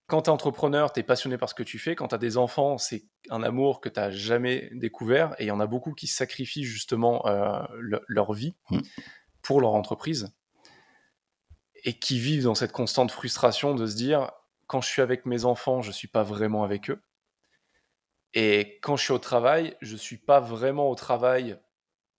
[0.08, 1.96] quand tu es entrepreneur, tu es passionné par ce que tu fais.
[1.96, 5.36] Quand tu as des enfants, c'est un amour que tu n'as jamais découvert.
[5.38, 7.62] Et il y en a beaucoup qui sacrifient justement euh,
[8.08, 8.80] leur vie hmm.
[9.44, 10.34] pour leur entreprise
[11.84, 14.32] et qui vivent dans cette constante frustration de se dire
[14.74, 17.00] quand je suis avec mes enfants, je suis pas vraiment avec eux.
[18.34, 21.60] Et quand je suis au travail, je suis pas vraiment au travail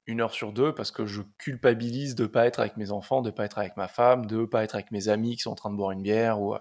[0.07, 3.31] une heure sur deux parce que je culpabilise de pas être avec mes enfants, de
[3.31, 5.57] ne pas être avec ma femme, de pas être avec mes amis qui sont en
[5.57, 6.61] train de boire une bière ou euh,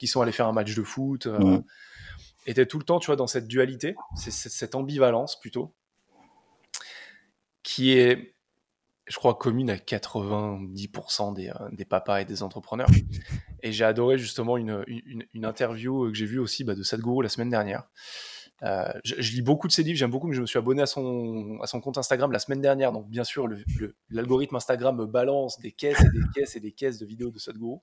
[0.00, 1.28] qui sont allés faire un match de foot.
[1.28, 1.62] Euh,
[2.46, 5.72] et tu es tout le temps, tu vois, dans cette dualité, c'est cette ambivalence plutôt,
[7.62, 8.34] qui est
[9.08, 12.88] je crois, commune à 90% des, euh, des, papas et des entrepreneurs.
[13.62, 17.28] Et j'ai adoré justement une, une, interview que j'ai vue aussi bah, de Sadhguru la
[17.28, 17.88] semaine dernière.
[18.64, 20.86] Euh, je, lis beaucoup de ses livres, j'aime beaucoup, mais je me suis abonné à
[20.86, 22.92] son, à son compte Instagram la semaine dernière.
[22.92, 23.48] Donc, bien sûr,
[24.10, 27.38] l'algorithme Instagram me balance des caisses et des caisses et des caisses de vidéos de
[27.38, 27.78] Sadhguru.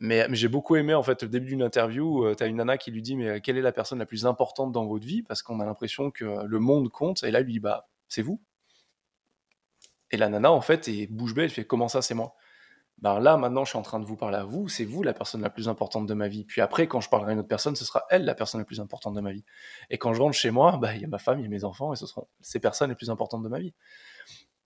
[0.00, 2.24] Mais, j'ai beaucoup aimé en fait le début d'une interview.
[2.24, 4.26] Euh, tu as une nana qui lui dit Mais quelle est la personne la plus
[4.26, 5.22] importante dans votre vie?
[5.22, 7.22] Parce qu'on a l'impression que le monde compte.
[7.24, 8.40] Et là, lui dit Bah, c'est vous.
[10.12, 12.34] Et la nana, en fait, est bouche bée, elle fait Comment ça, c'est moi?
[12.98, 15.12] Ben là, maintenant, je suis en train de vous parler à vous, c'est vous la
[15.12, 16.44] personne la plus importante de ma vie.
[16.44, 18.64] Puis après, quand je parlerai à une autre personne, ce sera elle la personne la
[18.64, 19.44] plus importante de ma vie.
[19.90, 21.48] Et quand je rentre chez moi, bah, il y a ma femme, il y a
[21.48, 23.74] mes enfants, et ce seront ces personnes les plus importantes de ma vie.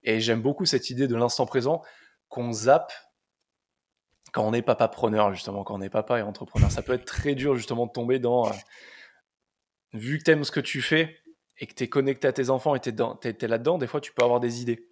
[0.03, 1.83] Et j'aime beaucoup cette idée de l'instant présent
[2.29, 2.93] qu'on zappe
[4.33, 6.71] quand on est papa preneur, justement, quand on est papa et entrepreneur.
[6.71, 8.49] Ça peut être très dur, justement, de tomber dans.
[8.49, 8.53] Euh,
[9.95, 11.17] vu que tu aimes ce que tu fais
[11.59, 14.13] et que tu es connecté à tes enfants et tu es, là-dedans, des fois, tu
[14.13, 14.91] peux avoir des idées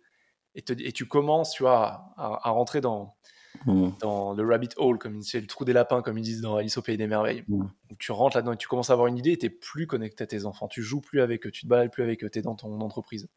[0.54, 3.16] et, tu commences, tu vois, à, rentrer dans,
[3.66, 3.88] mmh.
[4.00, 6.76] dans le rabbit hole, comme c'est le trou des lapins, comme ils disent dans Alice
[6.78, 7.44] au Pays des Merveilles.
[7.48, 7.66] Mmh.
[7.98, 10.26] tu rentres là-dedans et tu commences à avoir une idée et tu plus connecté à
[10.26, 10.68] tes enfants.
[10.68, 12.80] Tu joues plus avec eux, tu te balades plus avec eux, tu es dans ton
[12.80, 13.28] entreprise.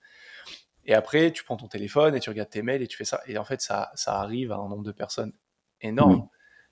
[0.85, 3.21] Et après, tu prends ton téléphone et tu regardes tes mails et tu fais ça.
[3.25, 5.33] Et en fait, ça, ça arrive à un nombre de personnes
[5.81, 6.17] énorme.
[6.17, 6.29] Mmh.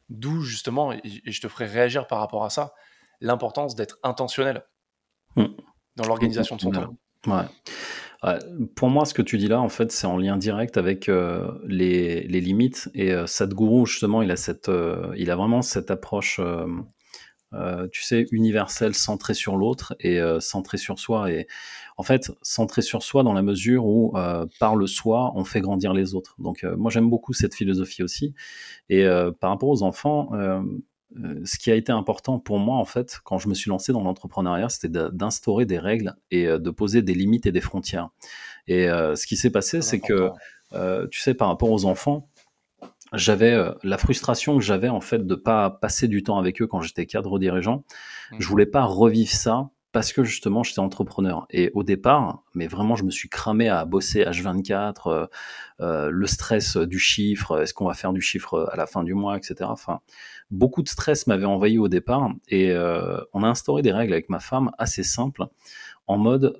[0.09, 2.75] D'où, justement, et je te ferai réagir par rapport à ça,
[3.19, 4.63] l'importance d'être intentionnel
[5.35, 6.95] dans l'organisation de son temps.
[7.25, 7.45] Ouais
[8.75, 11.51] pour moi, ce que tu dis là, en fait, c'est en lien direct avec euh,
[11.67, 12.89] les, limites.
[12.93, 16.39] Et euh, Sadhguru, justement, il a, cette, euh, il a vraiment cette approche,
[17.91, 21.31] tu sais, universelle, centrée sur l'autre et centrée sur soi.
[21.31, 21.47] Et
[21.97, 24.13] en fait, centrée sur soi dans la mesure où,
[24.59, 26.35] par le soi, on fait grandir les autres.
[26.39, 28.33] Donc, moi, j'aime beaucoup cette philosophie aussi.
[28.89, 29.05] Et
[29.39, 30.31] par rapport aux enfants,
[31.23, 33.93] euh, ce qui a été important pour moi, en fait, quand je me suis lancé
[33.93, 38.09] dans l'entrepreneuriat, c'était d'instaurer des règles et euh, de poser des limites et des frontières.
[38.67, 40.31] Et euh, ce qui s'est passé, c'est que,
[41.11, 42.29] tu sais, par rapport aux enfants,
[43.13, 46.81] j'avais la frustration que j'avais en fait de pas passer du temps avec eux quand
[46.81, 47.85] j'étais cadre dirigeant.
[48.31, 48.49] Je mmh.
[48.49, 51.47] voulais pas revivre ça parce que justement j'étais entrepreneur.
[51.51, 55.27] Et au départ, mais vraiment je me suis cramé à bosser H24, euh,
[55.79, 59.13] euh, le stress du chiffre, est-ce qu'on va faire du chiffre à la fin du
[59.13, 59.69] mois, etc.
[60.51, 64.27] Beaucoup de stress m'avait envahi au départ et euh, on a instauré des règles avec
[64.27, 65.45] ma femme assez simples,
[66.07, 66.57] en mode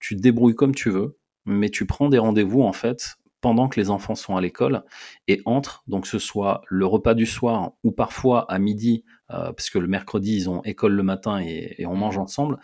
[0.00, 1.16] tu débrouilles comme tu veux,
[1.46, 4.82] mais tu prends des rendez-vous en fait pendant que les enfants sont à l'école
[5.28, 9.70] et entre, donc ce soit le repas du soir ou parfois à midi, euh, parce
[9.70, 12.22] que le mercredi ils ont école le matin et, on mange mmh.
[12.22, 12.58] ensemble.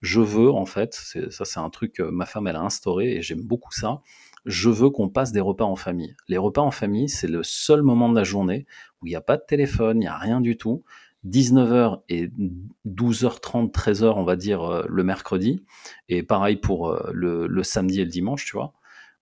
[0.00, 0.94] Je veux en fait,
[1.30, 4.00] ça c'est un truc que ma femme elle a instauré et j'aime beaucoup ça.
[4.46, 6.14] Je veux qu'on passe des repas en famille.
[6.28, 8.66] Les repas en famille, c'est le seul moment de la journée
[9.02, 10.84] où il n'y a pas de téléphone, il n'y a rien du tout.
[11.26, 12.30] 19h et
[12.86, 15.64] 12h30, 13h, on va dire, euh, le mercredi.
[16.08, 18.72] Et pareil pour euh, le, le, samedi et le dimanche, tu vois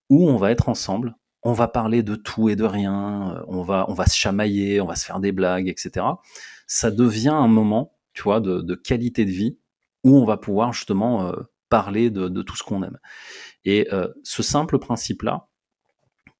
[0.08, 3.62] où on va être ensemble, on va parler de tout et de rien, euh, on
[3.62, 6.04] va, on va se chamailler, on va se faire des blagues, etc.
[6.66, 9.56] Ça devient un moment, tu vois, de, qualité de vie
[10.02, 11.34] où on va pouvoir justement euh,
[11.68, 12.98] parler de, tout ce qu'on aime.
[13.64, 13.88] Et
[14.22, 15.48] ce simple principe-là,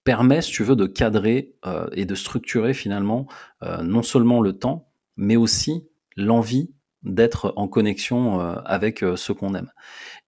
[0.05, 1.57] permet, si tu veux, de cadrer
[1.93, 3.27] et de structurer finalement
[3.83, 6.71] non seulement le temps, mais aussi l'envie
[7.03, 9.73] d'être en connexion avec ce qu'on aime.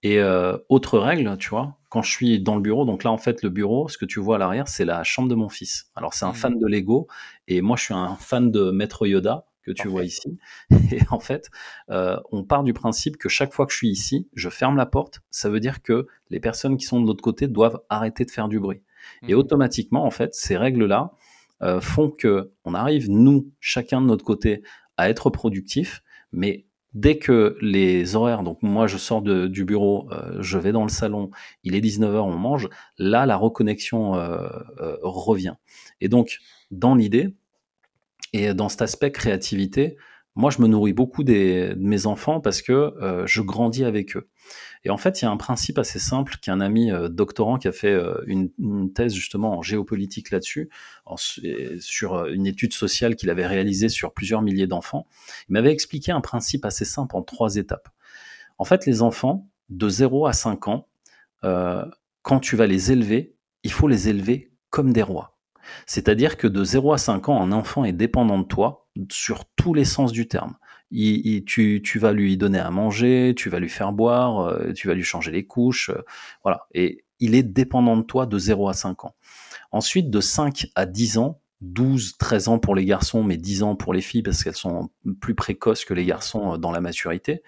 [0.03, 0.21] Et
[0.69, 3.51] autre règle, tu vois, quand je suis dans le bureau, donc là en fait le
[3.51, 5.90] bureau, ce que tu vois à l'arrière, c'est la chambre de mon fils.
[5.94, 6.35] Alors c'est un mmh.
[6.35, 7.09] fan de Lego
[7.46, 10.38] et moi je suis un fan de Maître Yoda que tu vois ici.
[10.92, 11.51] Et en fait,
[11.88, 15.20] on part du principe que chaque fois que je suis ici, je ferme la porte.
[15.31, 18.48] Ça veut dire que les personnes qui sont de l'autre côté doivent arrêter de faire
[18.48, 18.81] du bruit.
[19.27, 19.38] Et mmh.
[19.38, 21.12] automatiquement, en fait, ces règles-là
[21.81, 24.62] font que on arrive nous, chacun de notre côté,
[24.96, 26.64] à être productif, mais
[26.98, 30.88] dès que les horaires, donc moi je sors du bureau, euh, je vais dans le
[30.88, 31.30] salon,
[31.62, 34.48] il est 19h, on mange, là la reconnexion euh,
[34.80, 35.54] euh, revient.
[36.00, 36.38] Et donc
[36.72, 37.34] dans l'idée,
[38.32, 39.96] et dans cet aspect créativité,
[40.34, 42.92] moi je me nourris beaucoup de mes enfants parce que
[43.26, 44.28] je grandis avec eux.
[44.85, 47.59] Et en fait, il y a un principe assez simple qui un ami euh, doctorant
[47.59, 48.51] qui a fait euh, une,
[48.93, 50.71] thèse justement en géopolitique là-dessus,
[51.79, 55.07] sur euh, une étude sociale qu'il avait réalisée sur plusieurs milliers d'enfants.
[55.49, 57.88] Il m'avait expliqué un principe assez simple en trois étapes.
[58.59, 60.88] En fait, les enfants de 0 à 5 ans,
[61.43, 65.38] quand tu vas les élever, il faut les élever comme des rois.
[65.87, 69.75] C'est-à-dire que de 0 à 5 ans, un enfant est dépendant de toi sur tous
[69.75, 70.57] les sens du terme
[70.90, 75.03] tu, vas lui donner à manger, tu vas lui faire boire, euh, tu vas lui
[75.03, 76.03] changer les couches, euh,
[76.42, 76.66] voilà.
[76.72, 79.14] Et il est dépendant de toi de 0 à 5 ans.
[79.72, 83.77] Ensuite, de 5 à 10 ans, 12, 13 ans pour les garçons, mais 10 ans
[83.77, 87.42] pour les filles parce qu'elles sont plus précoces que les garçons euh, dans la maturité.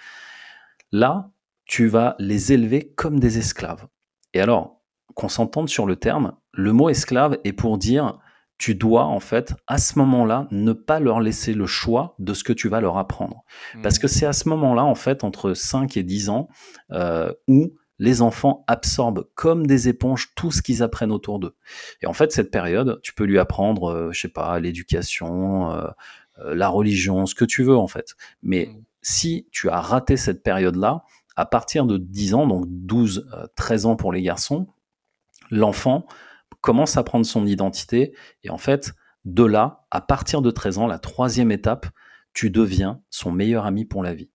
[0.92, 1.30] Là,
[1.64, 3.86] tu vas les élever comme des esclaves.
[4.34, 4.80] Et alors,
[5.14, 8.18] qu'on s'entende sur le terme, le mot esclave est pour dire
[8.60, 12.44] tu dois en fait à ce moment-là ne pas leur laisser le choix de ce
[12.44, 13.42] que tu vas leur apprendre.
[13.82, 16.48] Parce que c'est à ce moment-là en fait entre 5 et 10 ans
[16.92, 21.56] euh, où les enfants absorbent comme des éponges tout ce qu'ils apprennent autour d'eux.
[22.02, 25.88] Et en fait cette période, tu peux lui apprendre euh, je sais pas l'éducation, euh,
[26.52, 28.14] la religion, ce que tu veux en fait.
[28.42, 28.82] Mais mmh.
[29.00, 33.96] si tu as raté cette période-là, à partir de 10 ans, donc 12, 13 ans
[33.96, 34.66] pour les garçons,
[35.50, 36.04] l'enfant
[36.60, 38.14] commence à prendre son identité.
[38.42, 38.92] Et en fait,
[39.24, 41.86] de là, à partir de 13 ans, la troisième étape,
[42.32, 44.30] tu deviens son meilleur ami pour la vie.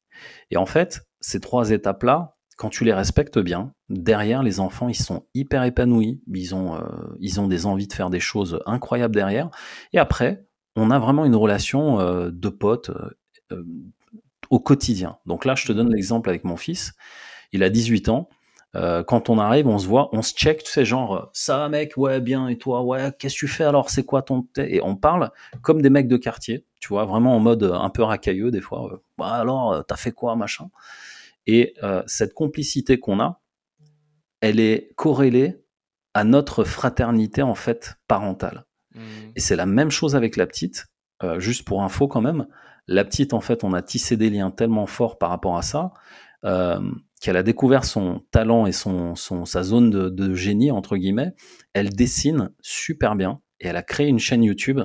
[0.51, 4.95] Et en fait, ces trois étapes-là, quand tu les respectes bien, derrière les enfants, ils
[4.95, 6.81] sont hyper épanouis, ils ont, euh,
[7.19, 9.49] ils ont des envies de faire des choses incroyables derrière.
[9.91, 12.91] Et après, on a vraiment une relation euh, de potes
[13.51, 13.63] euh,
[14.49, 15.17] au quotidien.
[15.25, 16.93] Donc là, je te donne l'exemple avec mon fils.
[17.51, 18.29] Il a 18 ans.
[18.75, 21.69] Euh, quand on arrive, on se voit, on se check, tu sais, genre, ça va
[21.69, 24.47] mec, ouais, bien, et toi, ouais, qu'est-ce que tu fais alors, c'est quoi ton...
[24.57, 28.03] Et on parle comme des mecs de quartier, tu vois, vraiment en mode un peu
[28.03, 28.91] racailleux des fois.
[28.91, 30.69] Euh, bah alors, euh, t'as fait quoi, machin
[31.47, 33.41] Et cette complicité qu'on a,
[34.41, 35.61] elle est corrélée
[36.13, 38.65] à notre fraternité, en fait, parentale.
[38.93, 39.01] Mmh.
[39.35, 40.87] Et c'est la même chose avec la petite,
[41.37, 42.47] juste pour info quand même.
[42.87, 45.93] La petite, en fait, on a tissé des liens tellement forts par rapport à ça
[47.25, 51.33] qu'elle a découvert son talent et son, sa zone de, génie, entre guillemets,
[51.73, 54.79] elle dessine super bien et elle a créé une chaîne YouTube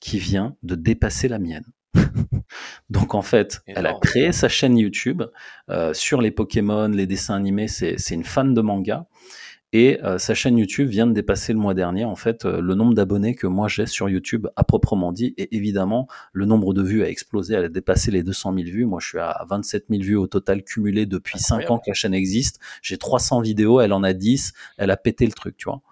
[0.00, 1.66] qui vient de dépasser la mienne.
[2.90, 5.22] Donc en fait, elle a créé sa chaîne YouTube
[5.70, 9.06] euh, sur les Pokémon, les dessins animés, c'est une fan de manga.
[9.74, 12.74] Et euh, sa chaîne YouTube vient de dépasser le mois dernier, en fait, euh, le
[12.74, 15.34] nombre d'abonnés que moi j'ai sur YouTube à proprement dit.
[15.36, 18.86] Et évidemment, le nombre de vues a explosé, elle a dépassé les 200 000 vues.
[18.86, 21.94] Moi, je suis à 27 000 vues au total cumulé depuis 5 ans que la
[21.94, 22.60] chaîne existe.
[22.80, 25.82] J'ai 300 vidéos, elle en a 10, elle a pété le truc, tu vois.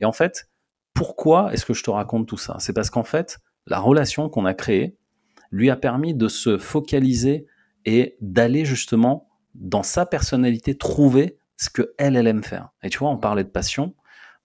[0.00, 0.48] Et en fait,
[0.92, 2.56] pourquoi est-ce que je te raconte tout ça?
[2.60, 4.96] C'est parce qu'en fait, la relation qu'on a créée
[5.50, 7.46] lui a permis de se focaliser
[7.84, 12.70] et d'aller justement dans sa personnalité trouver ce que elle, elle aime faire.
[12.82, 13.94] Et tu vois, on parlait de passion.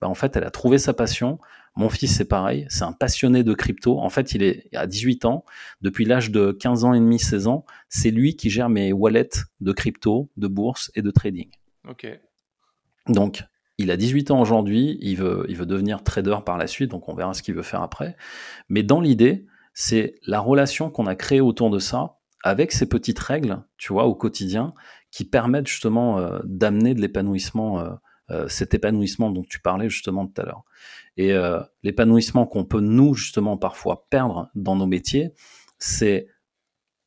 [0.02, 1.40] Bah, en fait, elle a trouvé sa passion.
[1.76, 2.66] Mon fils, c'est pareil.
[2.70, 4.00] C'est un passionné de crypto.
[4.00, 5.46] En fait, il est à 18 ans.
[5.82, 9.30] Depuis l'âge de 15 ans et demi, 16 ans, c'est lui qui gère mes wallets
[9.62, 11.50] de crypto, de bourse et de trading.
[11.88, 12.08] Ok.
[13.08, 13.44] Donc,
[13.78, 14.98] il a 18 ans aujourd'hui.
[15.02, 16.92] Il veut, il veut devenir trader par la suite.
[16.92, 18.16] Donc, on verra ce qu'il veut faire après.
[18.68, 23.20] Mais dans l'idée, c'est la relation qu'on a créée autour de ça avec ces petites
[23.20, 24.74] règles, tu vois, au quotidien,
[25.12, 27.90] qui permettent justement euh, d'amener de l'épanouissement, euh,
[28.32, 30.64] euh, cet épanouissement dont tu parlais justement tout à l'heure.
[31.18, 31.34] Et
[31.84, 35.34] l'épanouissement qu'on peut nous justement parfois perdre dans nos métiers,
[35.78, 36.28] c'est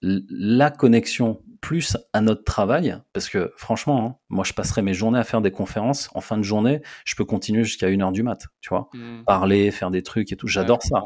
[0.03, 5.19] la connexion plus à notre travail, parce que franchement, hein, moi je passerai mes journées
[5.19, 6.11] à faire des conférences.
[6.13, 9.25] En fin de journée, je peux continuer jusqu'à une heure du mat, tu vois, mmh.
[9.25, 10.47] parler, faire des trucs et tout.
[10.47, 11.05] J'adore ça.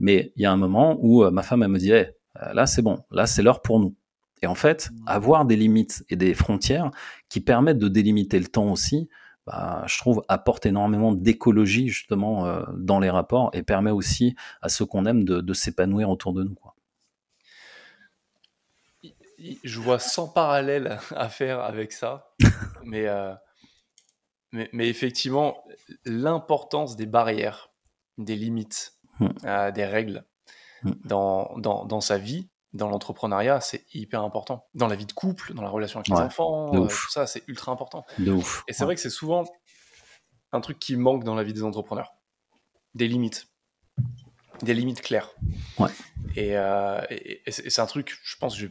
[0.00, 1.92] Mais il y a un moment où ma femme elle me dit,
[2.34, 3.94] là c'est bon, là c'est l'heure pour nous.
[4.42, 6.90] Et en fait, avoir des limites et des frontières
[7.28, 9.08] qui permettent de délimiter le temps aussi,
[9.46, 14.68] bah, je trouve, apporte énormément d'écologie justement euh, dans les rapports et permet aussi à
[14.68, 16.54] ceux qu'on aime de, s'épanouir autour de nous.
[16.54, 16.74] Quoi.
[19.64, 22.32] Je vois sans parallèle à faire avec ça,
[22.84, 23.34] mais, euh,
[24.52, 25.64] mais, mais, effectivement,
[26.04, 27.70] l'importance des barrières,
[28.18, 29.28] des limites, mmh.
[29.44, 30.24] euh, des règles
[30.82, 30.92] mmh.
[31.06, 34.68] dans, dans, dans sa vie, dans l'entrepreneuriat, c'est hyper important.
[34.74, 37.42] Dans la vie de couple, dans la relation avec les enfants, euh, tout ça, c'est
[37.48, 38.04] ultra important.
[38.18, 38.62] De ouf.
[38.68, 39.44] Et c'est vrai que c'est souvent
[40.52, 42.14] un truc qui manque dans la vie des entrepreneurs.
[42.94, 43.48] Des limites.
[44.62, 45.30] Des limites claires.
[45.78, 45.90] Ouais.
[46.36, 47.00] Et, euh,
[47.48, 48.66] c'est un truc, je pense que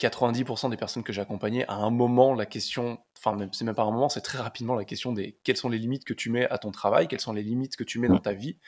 [0.00, 3.82] 90% des personnes que j'ai accompagnées, à un moment, la question, enfin, c'est même pas
[3.82, 6.48] un moment, c'est très rapidement la question des quelles sont les limites que tu mets
[6.50, 8.58] à ton travail, quelles sont les limites que tu mets dans ta vie,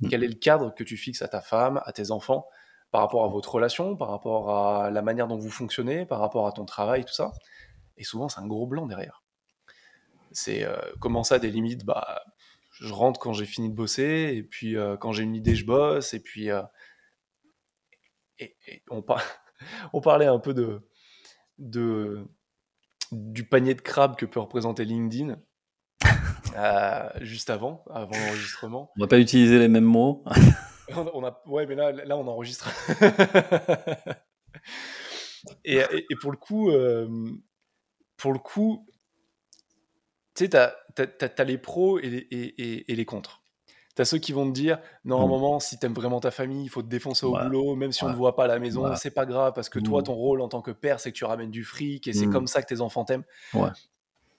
[0.00, 0.08] mm.
[0.08, 2.46] quel est le cadre que tu fixes à ta femme, à tes enfants
[2.90, 6.46] par rapport à votre relation, par rapport à la manière dont vous fonctionnez, par rapport
[6.46, 7.32] à ton travail, tout ça.
[7.96, 9.22] Et souvent, c'est un gros blanc derrière.
[10.32, 11.84] C'est euh, comment ça, des limites?
[11.84, 12.22] Bah,
[12.72, 15.66] Je rentre quand j'ai fini de bosser, et puis euh, quand j'ai une idée, je
[15.66, 16.50] bosse, et puis.
[16.50, 16.62] Euh,
[19.92, 20.80] on, parlait un peu de,
[23.12, 25.36] du panier de crabes que peut représenter LinkedIn.
[27.20, 28.90] juste avant, avant l'enregistrement.
[28.96, 30.24] On va pas utiliser les mêmes mots.
[31.14, 32.70] On a, ouais, mais là, là on enregistre.
[35.64, 35.82] et,
[36.20, 37.08] pour le coup, euh,
[38.16, 38.86] pour le coup,
[40.34, 43.42] tu sais, t'as as, les pros et les, et, et les contres.
[43.96, 45.28] T'as ceux qui vont te dire, non, à un mm.
[45.28, 48.08] moment, si t'aimes vraiment ta famille, il faut te défoncer au boulot, même si on
[48.08, 50.04] ne voit pas à la maison, c'est pas grave, parce que toi, mm.
[50.04, 52.32] ton rôle en tant que père, c'est que tu ramènes du fric, et c'est mm.
[52.32, 53.24] comme ça que tes enfants t'aiment.
[53.52, 53.70] Ouais.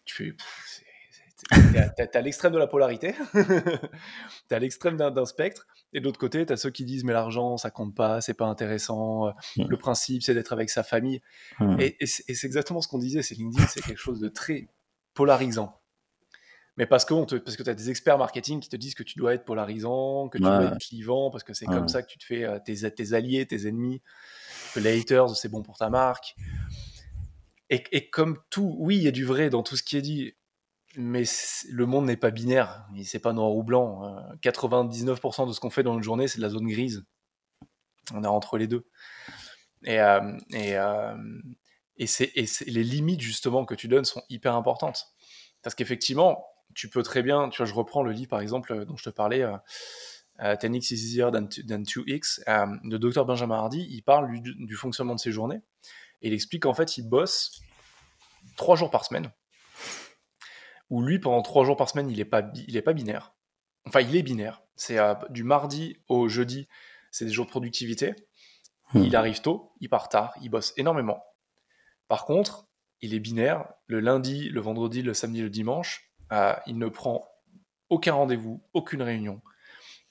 [0.06, 0.36] Tu fais,
[1.50, 3.16] T'es à l'extrême de la polarité,
[4.48, 7.58] t'es à l'extrême d'un spectre, et de l'autre côté, t'as ceux qui disent mais l'argent
[7.58, 11.22] ça compte pas, c'est pas intéressant, euh, le principe c'est d'être avec sa famille.
[11.60, 11.78] Mmh.
[11.80, 14.68] Et, c'est exactement ce qu'on disait, c'est LinkedIn, c'est quelque chose de très
[15.14, 15.78] polarisant.
[16.78, 19.20] Mais parce que, tu parce que as des experts marketing qui te disent que tu
[19.20, 22.18] dois être polarisant, que tu dois être clivant, parce que c'est comme ça que tu
[22.18, 24.02] te fais euh, tes, tes, alliés, tes ennemis,
[24.74, 26.36] que les haters c'est bon pour ta marque.
[27.70, 30.02] Et, et, comme tout, oui, il y a du vrai dans tout ce qui est
[30.02, 30.34] dit
[30.98, 31.24] mais
[31.70, 34.02] le monde n'est pas binaire, c'est pas noir ou blanc.
[34.42, 37.06] 99% de ce qu'on fait dans une journée, c'est de la zone grise.
[38.14, 38.86] On est entre les deux.
[39.86, 41.16] Et, euh, euh,
[41.98, 45.06] les limites justement que tu donnes sont hyper importantes.
[45.64, 48.98] Parce qu'effectivement, tu peux très bien, tu vois, je reprends le livre par exemple dont
[48.98, 52.42] je te parlais, euh, 10x is easier than, 2x,
[52.84, 55.62] de Dr Benjamin Hardy, il parle du, du, fonctionnement de ses journées,
[56.22, 57.62] et il explique qu'en fait, il bosse
[58.56, 59.32] trois jours par semaine
[60.92, 63.34] où lui, pendant trois jours par semaine, il n'est pas, il est pas binaire.
[63.88, 64.62] Enfin, il est binaire.
[64.76, 66.68] C'est euh, du mardi au jeudi,
[67.12, 68.14] c'est des jours de productivité.
[68.94, 69.04] Hmm.
[69.04, 71.24] Il arrive tôt, il part tard, il bosse énormément.
[72.10, 72.68] Par contre,
[73.00, 73.74] il est binaire.
[73.88, 77.26] Le lundi, le vendredi, le samedi, le dimanche, euh, il ne prend
[77.90, 79.42] aucun rendez-vous, aucune réunion.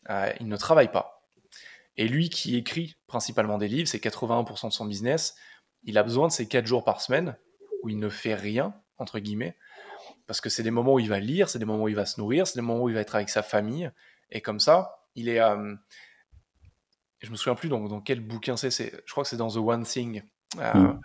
[0.08, 1.26] Euh, il ne travaille pas.
[1.98, 5.36] Et lui qui écrit principalement des livres, c'est 81% de son business,
[5.82, 7.36] il a besoin de ces quatre jours par semaine
[7.82, 9.56] où il ne fait rien, entre guillemets,
[10.30, 12.06] parce que c'est des moments où il va lire, c'est des moments où il va
[12.06, 13.90] se nourrir, c'est des moments où il va être avec sa famille.
[14.30, 15.40] Et comme ça, il est.
[15.40, 15.74] Euh,
[17.18, 18.70] je me souviens plus dans, dans quel bouquin c'est.
[18.70, 20.22] Je crois que c'est dans The One Thing.
[20.60, 21.00] Euh, mm.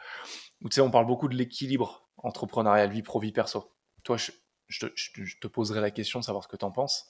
[0.61, 3.73] Où tu sais, on parle beaucoup de l'équilibre entrepreneurial, vie pro, vie perso.
[4.03, 4.31] Toi, je,
[4.67, 7.07] je, te, poserai la question de savoir ce que tu en penses.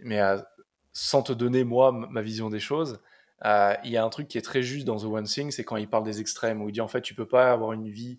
[0.00, 0.42] Mais euh,
[0.92, 3.00] sans te donner, moi, ma vision des choses,
[3.44, 5.62] euh, il y a un truc qui est très juste dans The One Thing, c'est
[5.62, 7.88] quand il parle des extrêmes, où il dit en fait, tu peux pas avoir une
[7.88, 8.18] vie.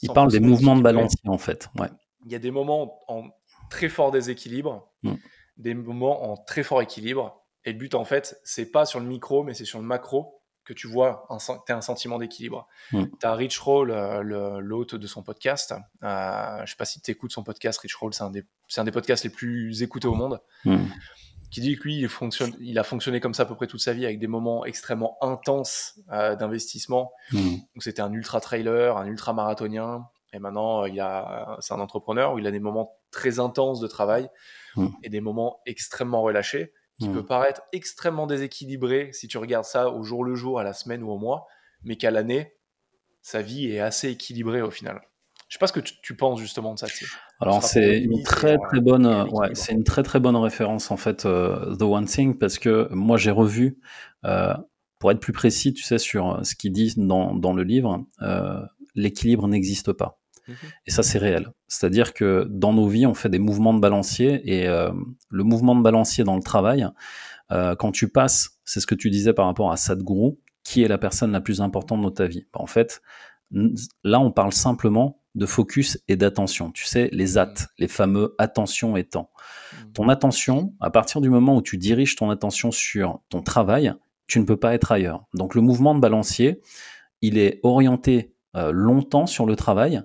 [0.00, 1.68] Il parle des mouvements de balancier, en fait.
[1.78, 1.90] Ouais
[2.24, 3.30] il y a des moments en
[3.70, 5.14] très fort déséquilibre, mm.
[5.56, 7.42] des moments en très fort équilibre.
[7.64, 10.42] Et le but, en fait, c'est pas sur le micro, mais c'est sur le macro
[10.64, 11.26] que tu vois,
[11.66, 12.68] tu as un sentiment d'équilibre.
[12.92, 13.04] Mm.
[13.20, 13.92] Tu as Rich Roll,
[14.60, 15.74] l'hôte de son podcast.
[16.02, 18.44] Euh, je sais pas si tu écoutes son podcast, Rich Roll, c'est un, des,
[18.76, 20.40] un des podcasts les plus écoutés au monde.
[20.64, 20.84] Mm.
[21.50, 23.80] Qui dit que lui, il, fonctionne, il a fonctionné comme ça à peu près toute
[23.80, 27.12] sa vie, avec des moments extrêmement intenses euh, d'investissement.
[27.78, 32.38] C'était un ultra trailer, un ultra marathonien, et maintenant, il a, c'est un entrepreneur où
[32.38, 34.28] il a des moments très intenses de travail
[34.76, 34.88] hmm.
[35.02, 37.14] et des moments extrêmement relâchés qui hmm.
[37.14, 41.02] peut paraître extrêmement déséquilibré si tu regardes ça au jour le jour, à la semaine
[41.02, 41.46] ou au mois,
[41.84, 42.54] mais qu'à l'année,
[43.20, 45.00] sa vie est assez équilibrée au final.
[45.48, 46.86] Je sais pas ce que tu, penses justement de ça.
[47.38, 51.26] Alors c'est une très très bonne, ouais, c'est une très très bonne référence en fait,
[51.26, 53.78] euh, The One Thing, parce que moi j'ai revu,
[54.24, 54.54] euh,
[54.98, 58.62] pour être plus précis, tu sais, sur ce qu'il dit dans, dans le livre, euh,
[58.94, 60.21] l'équilibre n'existe pas.
[60.48, 60.56] Mhm.
[60.86, 61.52] Et ça, c'est réel.
[61.68, 64.92] C'est-à-dire que dans nos vies, on fait des mouvements de balancier et euh,
[65.30, 66.86] le mouvement de balancier dans le travail,
[67.50, 70.32] euh, quand tu passes, c'est ce que tu disais par rapport à Sadhguru,
[70.64, 73.02] qui est la personne la plus importante dans ta vie bah, En fait,
[74.04, 76.70] Là, on parle simplement de focus et d'attention.
[76.72, 77.66] Tu sais, les AT, mmh.
[77.78, 79.30] les fameux attention et temps.
[79.72, 79.92] Mmh.
[79.92, 83.94] Ton attention, à partir du moment où tu diriges ton attention sur ton travail,
[84.26, 85.24] tu ne peux pas être ailleurs.
[85.34, 86.60] Donc le mouvement de balancier,
[87.22, 90.02] il est orienté euh, longtemps sur le travail,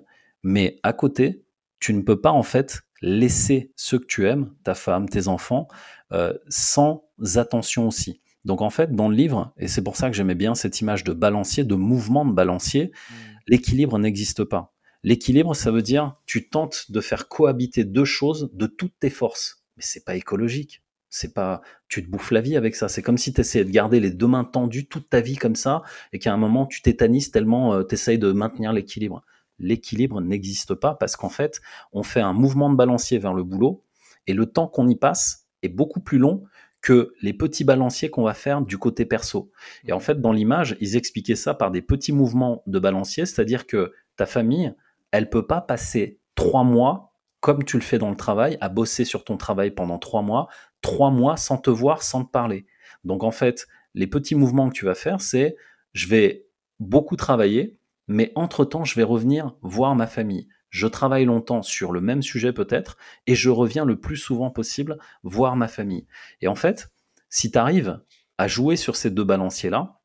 [0.48, 1.44] mais à côté,
[1.78, 5.68] tu ne peux pas en fait laisser ceux que tu aimes, ta femme, tes enfants,
[6.12, 7.04] euh, sans
[7.36, 8.22] attention aussi.
[8.46, 11.04] Donc en fait, dans le livre, et c'est pour ça que j'aimais bien cette image
[11.04, 13.14] de balancier, de mouvement de balancier, mmh.
[13.46, 14.74] l'équilibre n'existe pas.
[15.02, 19.66] L'équilibre, ça veut dire tu tentes de faire cohabiter deux choses de toutes tes forces.
[19.76, 20.82] Mais c'est pas écologique.
[21.10, 22.88] C'est pas, tu te bouffes la vie avec ça.
[22.88, 25.56] C'est comme si tu essayais de garder les deux mains tendues toute ta vie comme
[25.56, 25.82] ça
[26.14, 29.22] et qu'à un moment tu tétanises tellement euh, tu essayes de maintenir l'équilibre.
[29.58, 31.60] L'équilibre n'existe pas parce qu'en fait,
[31.92, 33.84] on fait un mouvement de balancier vers le boulot
[34.26, 36.44] et le temps qu'on y passe est beaucoup plus long
[36.80, 39.50] que les petits balanciers qu'on va faire du côté perso.
[39.84, 43.66] Et en fait, dans l'image, ils expliquaient ça par des petits mouvements de balancier, c'est-à-dire
[43.66, 44.74] que ta famille,
[45.10, 49.04] elle peut pas passer trois mois, comme tu le fais dans le travail, à bosser
[49.04, 50.48] sur ton travail pendant trois mois,
[50.80, 52.66] trois mois sans te voir, sans te parler.
[53.04, 55.56] Donc en fait, les petits mouvements que tu vas faire, c'est
[55.92, 56.46] je vais
[56.78, 57.77] beaucoup travailler,
[58.08, 60.48] mais entre-temps, je vais revenir voir ma famille.
[60.70, 62.96] Je travaille longtemps sur le même sujet peut-être,
[63.26, 66.06] et je reviens le plus souvent possible voir ma famille.
[66.40, 66.90] Et en fait,
[67.30, 68.00] si tu arrives
[68.38, 69.98] à jouer sur ces deux balanciers-là,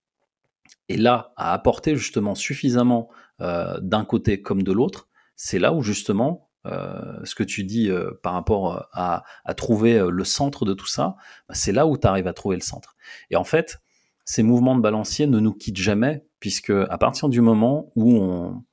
[0.90, 3.10] et là, à apporter justement suffisamment
[3.42, 7.90] euh, d'un côté comme de l'autre, c'est là où justement euh, ce que tu dis
[7.90, 9.24] euh, par rapport à,
[9.56, 11.16] trouver le centre de tout ça,
[11.48, 12.96] bah, c'est là où tu arrives à trouver le centre.
[13.30, 13.80] Et en fait,
[14.26, 18.66] ces mouvements de balancier ne nous quittent jamais, puisque à partir du moment où on,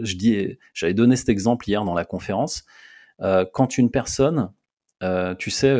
[0.00, 2.66] je dis, j'avais donné cet exemple hier dans la conférence,
[3.18, 4.52] quand une personne,
[5.38, 5.74] tu sais,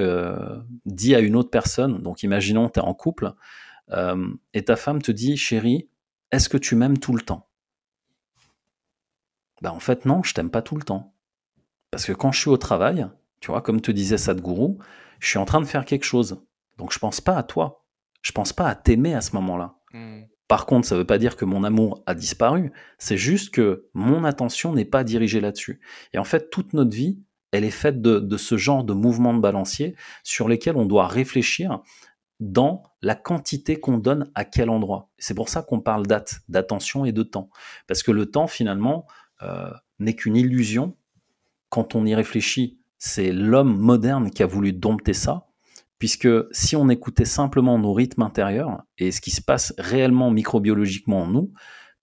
[0.87, 3.35] dit à une autre personne, donc imaginons tu es en couple,
[4.55, 5.91] et ta femme te dit, chérie,
[6.33, 7.51] est-ce que tu m'aimes tout le temps?
[9.61, 11.13] Ben, en fait, non, je t'aime pas tout le temps.
[11.91, 13.07] Parce que quand je suis au travail,
[13.41, 14.79] tu vois, comme te disait Sadhguru,
[15.19, 16.43] je suis en train de faire quelque chose.
[16.79, 17.85] Donc je pense pas à toi.
[18.23, 19.75] Je pense pas à t'aimer à ce moment-là.
[19.93, 20.23] Hmm.
[20.51, 22.73] Par contre, ça veut pas dire que mon amour a disparu.
[22.99, 25.81] C'est juste que mon attention n'est pas dirigée là-dessus.
[26.13, 27.21] Et en fait, toute notre vie,
[27.53, 29.95] elle est faite de, de ce genre de mouvements de balancier
[30.25, 31.79] sur lesquels on doit réfléchir
[32.41, 35.09] dans la quantité qu'on donne à quel endroit.
[35.19, 37.49] C'est pour ça qu'on parle date, d'attention et de temps.
[37.87, 39.07] Parce que le temps, finalement,
[39.43, 39.71] euh,
[40.01, 40.97] n'est qu'une illusion.
[41.69, 45.47] Quand on y réfléchit, c'est l'homme moderne qui a voulu dompter ça,
[46.01, 51.23] puisque si on écoutait simplement nos rythmes intérieurs et ce qui se passe réellement microbiologiquement
[51.23, 51.53] en nous,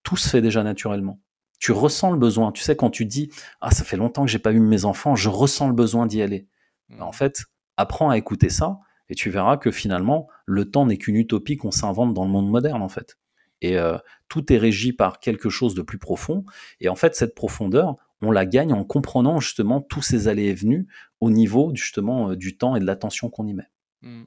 [0.04, 1.20] tout se fait déjà naturellement.
[1.58, 2.52] Tu ressens le besoin.
[2.52, 3.30] Tu sais, quand tu dis
[3.60, 6.22] Ah, ça fait longtemps que j'ai pas eu mes enfants, je ressens le besoin d'y
[6.22, 6.46] aller.
[6.88, 7.02] Mmh.
[7.02, 7.42] En fait,
[7.76, 8.78] apprends à écouter ça
[9.08, 12.48] et tu verras que finalement, le temps n'est qu'une utopie qu'on s'invente dans le monde
[12.48, 13.18] moderne, en fait.
[13.62, 16.44] Et euh, tout est régi par quelque chose de plus profond.
[16.80, 20.54] Et en fait, cette profondeur, on la gagne en comprenant justement tous ces allées et
[20.54, 20.86] venues
[21.20, 23.68] au niveau justement euh, du temps et de l'attention qu'on y met.
[24.02, 24.24] Mmh.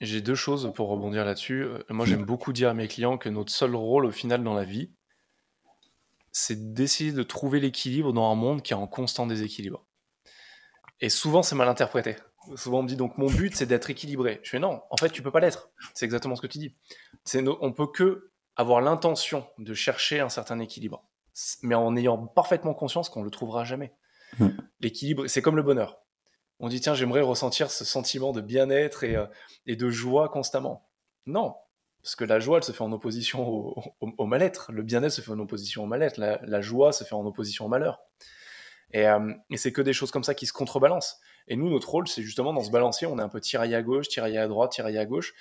[0.00, 1.62] J'ai deux choses pour rebondir là-dessus.
[1.64, 2.26] Euh, moi, j'aime mmh.
[2.26, 4.92] beaucoup dire à mes clients que notre seul rôle au final dans la vie,
[6.30, 9.86] c'est d'essayer de trouver l'équilibre dans un monde qui est en constant déséquilibre.
[11.00, 12.16] Et souvent, c'est mal interprété.
[12.56, 14.40] Souvent, on me dit donc mon but, c'est d'être équilibré.
[14.42, 15.70] Je fais non, en fait, tu peux pas l'être.
[15.94, 16.74] C'est exactement ce que tu dis.
[17.24, 21.04] C'est on peut que avoir l'intention de chercher un certain équilibre,
[21.62, 23.92] mais en ayant parfaitement conscience qu'on le trouvera jamais.
[24.38, 24.48] Hmm.
[24.80, 26.00] L'équilibre, c'est comme le bonheur.
[26.60, 29.26] On dit tiens, j'aimerais ressentir ce sentiment de bien-être et, euh,
[29.66, 30.88] et, de joie constamment.
[31.26, 31.54] Non,
[32.02, 34.72] parce que la joie, elle se fait en opposition au, mal-être.
[34.72, 36.16] Le bien-être se fait en opposition au mal-être.
[36.16, 38.00] La, joie se fait en opposition au malheur.
[38.92, 41.20] Et, euh, et c'est que des choses comme ça qui se contrebalancent.
[41.48, 43.82] Et nous, notre rôle, c'est justement dans ce balancier, on est un peu tiraillé à
[43.82, 45.34] gauche, tiraillé à droite, tiraillé à gauche.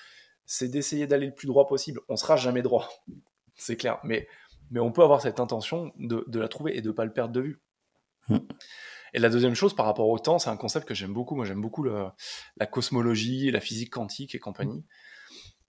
[0.45, 2.01] C'est d'essayer d'aller le plus droit possible.
[2.09, 2.89] On sera jamais droit,
[3.55, 3.99] c'est clair.
[4.03, 4.27] Mais,
[4.71, 7.33] mais on peut avoir cette intention de, la trouver et de ne pas le perdre
[7.33, 7.61] de vue.
[8.29, 8.39] Hmm.
[9.13, 11.35] Et la deuxième chose par rapport au temps, c'est un concept que j'aime beaucoup.
[11.35, 14.85] Moi, j'aime beaucoup la cosmologie, la physique quantique et compagnie.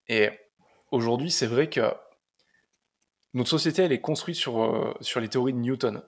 [0.08, 0.30] Et
[0.90, 1.92] aujourd'hui, c'est vrai que
[3.34, 6.02] notre société, elle est construite sur, euh, sur les théories de Newton,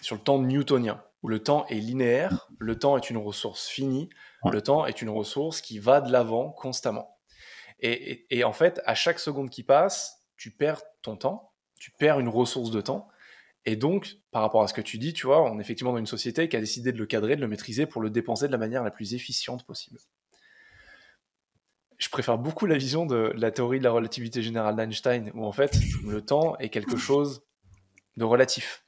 [0.00, 4.08] sur le temps newtonien où le temps est linéaire, le temps est une ressource finie,
[4.44, 7.18] le temps est une ressource qui va de l'avant constamment.
[7.80, 12.28] Et, en fait, à chaque seconde qui passe, tu perds ton temps, tu perds une
[12.28, 13.08] ressource de temps.
[13.66, 15.98] Et donc, par rapport à ce que tu dis, tu vois, on est effectivement dans
[15.98, 18.52] une société qui a décidé de le cadrer, de le maîtriser pour le dépenser de
[18.52, 19.98] la manière la plus efficiente possible.
[21.98, 25.52] Je préfère beaucoup la vision de la théorie de la relativité générale d'Einstein, où en
[25.52, 27.42] fait, le temps est quelque chose
[28.16, 28.86] de relatif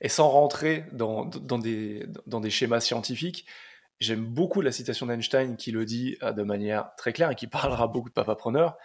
[0.00, 3.46] et sans rentrer dans, des, dans des schémas scientifiques,
[4.00, 7.46] j'aime beaucoup la citation d'Einstein qui le dit euh, de manière très claire et qui
[7.46, 8.76] parlera beaucoup de papapreneurs.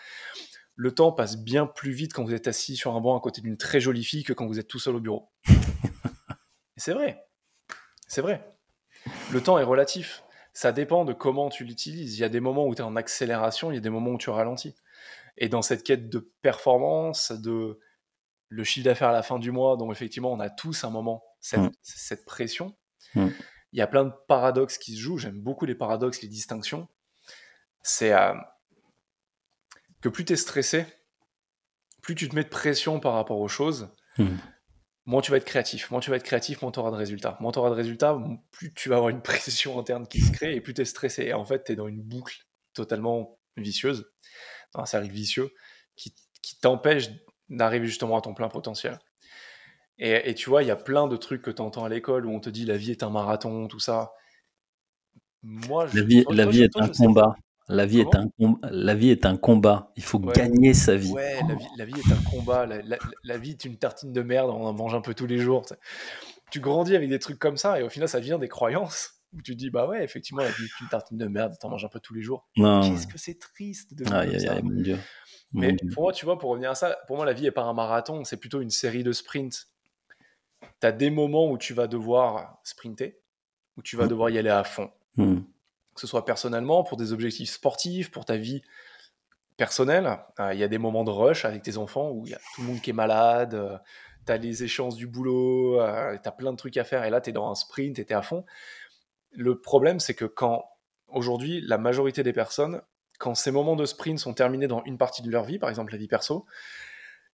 [0.76, 3.42] Le temps passe bien plus vite quand vous êtes assis sur un banc à côté
[3.42, 5.30] d'une très jolie fille que quand vous êtes tout seul au bureau.
[6.78, 7.26] c'est vrai.
[8.08, 8.56] C'est vrai.
[9.32, 10.24] Le temps est relatif.
[10.54, 12.18] Ça dépend de comment tu l'utilises.
[12.18, 14.12] Il y a des moments où tu es en accélération, il y a des moments
[14.12, 14.76] où tu ralentis.
[15.38, 17.80] Et dans cette quête de performance, de
[18.50, 21.24] le chiffre d'affaires à la fin du mois, dont effectivement on a tous un moment
[21.42, 22.26] cette, mm.
[22.26, 22.76] pression,
[23.16, 23.28] mm.
[23.74, 25.18] il y a plein de paradoxes qui se jouent.
[25.18, 26.88] J'aime beaucoup les paradoxes, les distinctions.
[27.82, 28.34] C'est euh,
[30.06, 30.86] que plus tu es stressé,
[32.04, 33.90] plus tu te mets de pression par rapport aux choses,
[34.20, 34.36] mm.
[35.06, 35.90] moins tu vas être créatif.
[35.90, 37.38] Moins tu vas être créatif, moins tu auras de résultats.
[37.40, 38.16] Moins tu auras de résultats,
[38.52, 41.24] plus tu vas avoir une pression interne qui se crée et plus tu es stressé.
[41.24, 42.46] Et en fait, tu es dans une boucle
[42.76, 44.12] totalement vicieuse
[44.76, 45.50] un cercle vicieux
[45.96, 46.14] qui,
[46.62, 47.10] t'empêche
[47.50, 49.00] d'arriver justement à ton plein potentiel.
[49.98, 52.30] Et, tu vois, il y a plein de trucs que tu entends à l'école où
[52.30, 54.14] on te dit la vie est un marathon, tout ça.
[55.42, 57.36] Moi, la vie, la vie est un combat.
[57.68, 58.30] La vie, est un,
[58.70, 59.92] la vie est un combat.
[59.96, 61.12] Il faut gagner sa vie.
[61.12, 61.40] Ouais,
[61.78, 62.68] la vie, est un combat.
[63.24, 65.66] La, vie est une tartine de merde, on en mange un peu tous les jours.
[66.52, 69.42] Tu grandis avec des trucs comme ça et au final, ça vient des croyances où
[69.42, 71.90] tu dis bah ouais effectivement la vie est une tartine de merde t'en manges un
[71.90, 74.98] peu tous les jours qu'est-ce que c'est triste de aïe, aïe, mon Dieu.
[75.52, 77.64] mais pour moi tu vois pour revenir à ça pour moi la vie est pas
[77.64, 79.68] un marathon c'est plutôt une série de sprints
[80.80, 83.20] tu as des moments où tu vas devoir sprinter
[83.78, 84.10] où tu vas mmh.
[84.10, 85.40] devoir y aller à fond mmh.
[85.96, 88.62] Que ce soit personnellement pour des objectifs sportifs pour ta vie
[89.58, 92.36] personnelle euh, il y a des moments de rush avec tes enfants où il y
[92.36, 93.78] a tout le monde qui est malade euh,
[94.26, 97.10] tu as les échéances du boulot, euh, tu as plein de trucs à faire, et
[97.10, 98.46] là, tu es dans un sprint tu es à fond.
[99.32, 100.66] Le problème, c'est que quand
[101.08, 102.82] aujourd'hui, la majorité des personnes,
[103.20, 105.92] quand ces moments de sprint sont terminés dans une partie de leur vie, par exemple
[105.92, 106.46] la vie perso,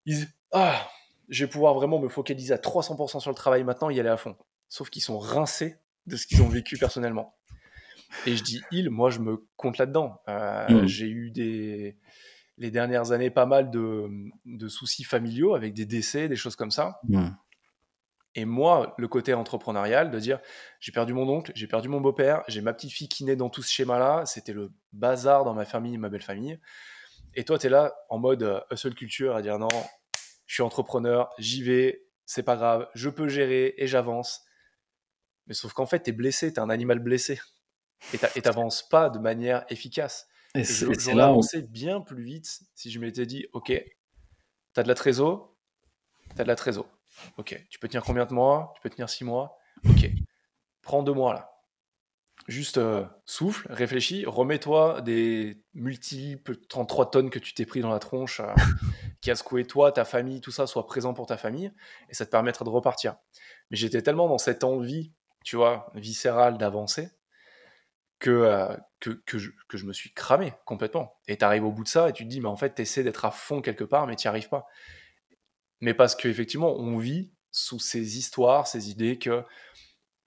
[0.06, 0.88] ils disent Ah,
[1.28, 4.16] je vais pouvoir vraiment me focaliser à 300% sur le travail maintenant y aller à
[4.16, 4.36] fond.
[4.68, 7.34] Sauf qu'ils sont rincés de ce qu'ils ont vécu personnellement.
[8.26, 10.20] Et je dis ils, moi je me compte là-dedans.
[10.28, 10.86] Euh, mmh.
[10.86, 11.96] J'ai eu des,
[12.58, 17.00] les dernières années pas mal de, soucis familiaux avec des décès, des choses comme ça.
[17.08, 17.28] Mmh.
[18.34, 20.40] Et moi, le côté entrepreneurial, de dire
[20.80, 23.50] j'ai perdu mon oncle, j'ai perdu mon beau-père, j'ai ma petite fille qui naît dans
[23.50, 26.58] tout ce schéma-là, c'était le bazar dans ma famille, ma belle famille.
[27.34, 29.68] Et toi, tu es là en mode euh, hustle culture à dire non,
[30.46, 34.44] je suis entrepreneur, j'y vais, c'est pas grave, je peux gérer et j'avance.
[35.46, 37.40] Mais sauf qu'en fait, tu es blessé, tu es un animal blessé.
[38.12, 40.28] Et t'avances pas de manière efficace.
[40.54, 44.94] Et, j'aurais avancé bien plus vite si je m'étais dit ok, tu as de la
[44.94, 45.56] trésor,
[46.34, 46.86] tu as de la trésor
[47.38, 47.66] Ok.
[47.70, 48.72] Tu peux tenir combien de mois?
[48.74, 49.58] Tu peux tenir six mois?
[49.88, 50.10] Ok.
[50.82, 51.48] Prends deux mois là.
[52.48, 58.00] Juste euh, souffle, réfléchis, remets-toi des multiples 33 tonnes que tu t'es pris dans la
[58.00, 58.52] tronche, euh,
[59.20, 61.72] qui a secoué toi, ta famille, tout ça, soit présent pour ta famille,
[62.08, 63.14] et ça te permettra de repartir.
[63.70, 65.12] Mais j'étais tellement dans cette envie,
[65.44, 67.10] tu vois, viscérale d'avancer,
[68.22, 71.16] que, euh, que, que, je, que, je, me suis cramé complètement.
[71.28, 72.82] Et tu arrives au bout de ça et tu te dis, mais en fait, tu
[72.82, 74.68] essaies d'être à fond quelque part, mais tu n'y arrives pas
[75.82, 79.42] mais parce qu'effectivement, on vit sous ces histoires, ces idées que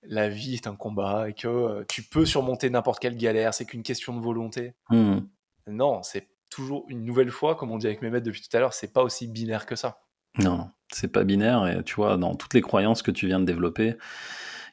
[0.03, 3.65] la vie est un combat et que euh, tu peux surmonter n'importe quelle galère, c'est
[3.65, 4.75] qu'une question de volonté.
[4.91, 5.19] Mmh.
[5.67, 8.59] Non, c'est toujours une nouvelle fois, comme on dit avec mes maîtres depuis tout à
[8.59, 10.03] l'heure, c'est pas aussi binaire que ça.
[10.37, 11.65] Non, c'est pas binaire.
[11.67, 13.95] Et tu vois, dans toutes les croyances que tu viens de développer,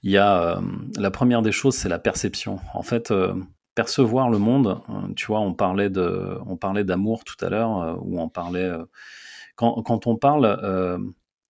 [0.03, 0.61] il y a euh,
[0.97, 2.59] la première des choses, c'est la perception.
[2.75, 3.35] En fait, euh,
[3.75, 4.81] percevoir le monde.
[5.17, 8.71] tu vois, on parlait de, on parlait d'amour tout à l'heure, ou on parlait
[9.57, 10.99] quand, on parle euh,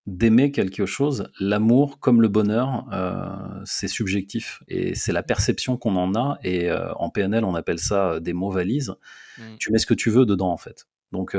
[0.07, 5.97] d'aimer quelque chose, l'amour comme le bonheur, euh, c'est subjectif et c'est la perception qu'on
[5.97, 6.39] en a.
[6.43, 8.95] Et euh, en PNL, on appelle ça des mots valises.
[9.39, 9.43] Mmh.
[9.59, 10.87] Tu mets ce que tu veux dedans, en fait.
[11.13, 11.37] Donc,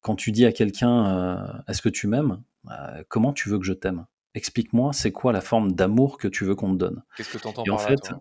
[0.00, 2.42] quand tu dis à quelqu'un Est-ce que tu m'aimes?
[3.08, 4.06] Comment tu veux que je t'aime?
[4.34, 7.02] Explique-moi, c'est quoi la forme d'amour que tu veux qu'on te donne?
[7.16, 8.12] Qu'est-ce que tu entends par en fait,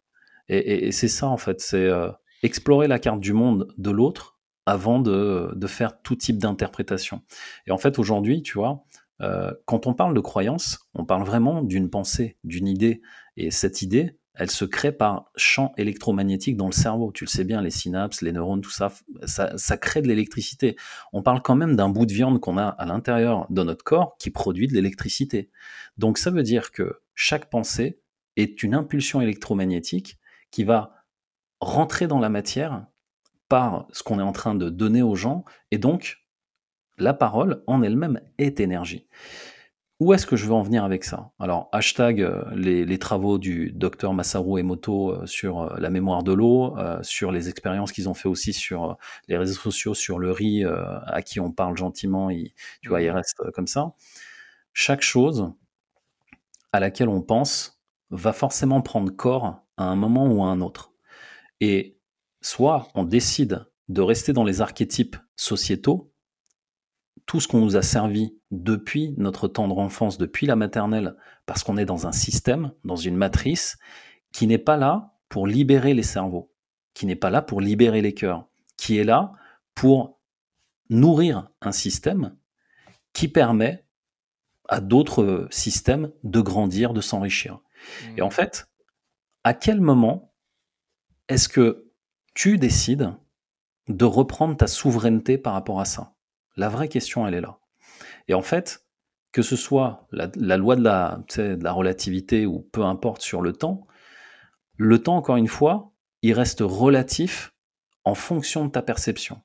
[0.50, 1.90] Et, et c'est ça, en fait, c'est
[2.44, 4.34] explorer la carte du monde de l'autre
[4.66, 7.22] avant de, faire tout type d'interprétation.
[7.68, 8.86] Et en fait, aujourd'hui, tu vois,
[9.22, 13.02] euh, quand on parle de croyance, on parle vraiment d'une pensée, d'une idée.
[13.38, 17.12] Et cette idée, elle se crée par champ électromagnétique dans le cerveau.
[17.12, 18.92] Tu le sais bien, les synapses, les neurones, tout ça,
[19.26, 20.76] ça, crée de l'électricité.
[21.12, 24.16] On parle quand même d'un bout de viande qu'on a à l'intérieur de notre corps
[24.18, 25.52] qui produit de l'électricité.
[25.98, 28.00] Donc ça veut dire que chaque pensée
[28.36, 30.18] est une impulsion électromagnétique
[30.50, 30.94] qui va
[31.60, 32.86] rentrer dans la matière
[33.50, 36.24] par ce qu'on est en train de donner aux gens, et donc
[36.98, 39.08] la parole en elle-même est énergie.
[40.04, 41.32] Où est-ce que je veux en venir avec ça?
[41.40, 46.34] Alors, hashtag euh, les, travaux du docteur Masaru Emoto euh, sur euh, la mémoire de
[46.34, 48.98] l'eau, sur les expériences qu'ils ont fait aussi sur
[49.30, 52.52] les réseaux sociaux, sur le riz, à qui on parle gentiment, il,
[52.82, 53.16] tu vois, il mmh.
[53.16, 53.94] reste comme ça.
[54.74, 55.54] Chaque chose
[56.74, 60.92] à laquelle on pense va forcément prendre corps à un moment ou à un autre.
[61.62, 61.98] Et
[62.42, 66.13] soit on décide de rester dans les archétypes sociétaux
[67.26, 71.16] tout ce qu'on nous a servi depuis notre tendre enfance, depuis la maternelle,
[71.46, 73.78] parce qu'on est dans un système, dans une matrice,
[74.32, 76.52] qui n'est pas là pour libérer les cerveaux,
[76.94, 78.48] qui n'est pas là pour libérer les cœurs,
[78.78, 79.34] qui est là
[79.76, 80.20] pour
[80.90, 82.36] nourrir un système
[83.14, 83.86] qui permet
[84.70, 87.60] à d'autres systèmes de grandir, de s'enrichir.
[88.18, 88.32] Et en mmh.
[88.32, 88.68] fait,
[89.44, 90.34] à quel moment
[91.28, 91.92] est-ce que
[92.34, 93.14] tu décides
[93.88, 96.13] de reprendre ta souveraineté par rapport à ça?
[96.56, 97.60] La vraie question, elle est là.
[98.28, 98.86] Et en fait,
[99.32, 103.54] que ce soit la, loi de la, de la relativité ou peu importe sur le
[103.54, 103.88] temps,
[104.78, 105.92] le temps, encore une fois,
[106.22, 107.54] il reste relatif
[108.04, 109.42] en fonction de ta perception.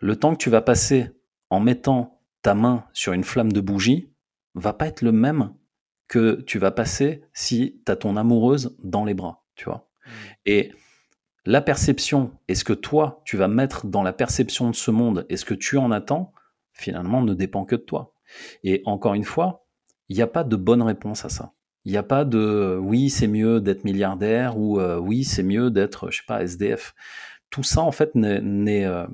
[0.00, 1.10] Le temps que tu vas passer
[1.50, 4.12] en mettant ta main sur une flamme de bougie
[4.54, 5.54] va pas être le même
[6.08, 9.88] que tu vas passer si tu as ton amoureuse dans les bras, tu vois.
[10.04, 10.10] Mmh.
[10.46, 10.72] Et
[11.50, 15.26] la perception et ce que toi, tu vas mettre dans la perception de ce monde
[15.28, 16.32] et ce que tu en attends,
[16.72, 18.14] finalement, ne dépend que de toi.
[18.62, 19.66] Et encore une fois,
[20.08, 21.52] il n'y a pas de bonne réponse à ça.
[21.84, 25.72] Il n'y a pas de oui, c'est mieux d'être milliardaire ou euh, oui, c'est mieux
[25.72, 26.94] d'être, je sais pas, SDF.
[27.50, 29.08] Tout ça, en fait, n'est euh,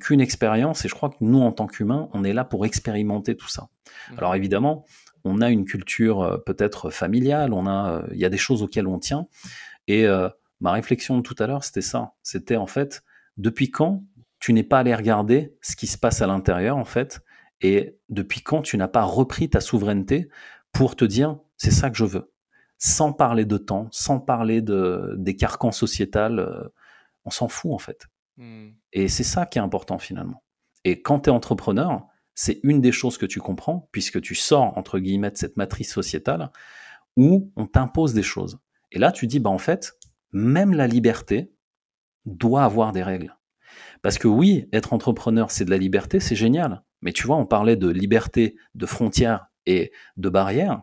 [0.00, 3.36] qu'une expérience et je crois que nous, en tant qu'humains, on est là pour expérimenter
[3.36, 3.68] tout ça.
[4.10, 4.18] Mmh.
[4.18, 4.84] Alors évidemment,
[5.22, 8.88] on a une culture euh, peut-être familiale, on a, il y a des choses auxquelles
[8.88, 9.28] on tient.
[9.86, 10.06] Et
[10.60, 12.14] ma réflexion de tout à l'heure, c'était ça.
[12.22, 13.04] C'était en fait,
[13.36, 14.04] depuis quand
[14.40, 17.20] tu n'es pas allé regarder ce qui se passe à l'intérieur, en fait,
[17.60, 20.28] et depuis quand tu n'as pas repris ta souveraineté
[20.72, 22.32] pour te dire, c'est ça que je veux?
[22.78, 26.68] Sans parler de temps, sans parler de, des carcans sociétal, euh,
[27.24, 28.06] on s'en fout en fait.
[28.36, 28.68] Hmm.
[28.92, 30.44] Et c'est ça qui est important finalement.
[30.84, 34.78] Et quand tu es entrepreneur, c'est une des choses que tu comprends, puisque tu sors,
[34.78, 36.52] entre guillemets, de cette matrice sociétale,
[37.16, 38.60] où on t'impose des choses.
[38.92, 39.98] Et là, tu dis, bah en fait,
[40.32, 41.52] même la liberté
[42.24, 43.36] doit avoir des règles.
[44.02, 46.82] Parce que oui, être entrepreneur, c'est de la liberté, c'est génial.
[47.02, 50.82] Mais tu vois, on parlait de liberté, de frontières et de barrières.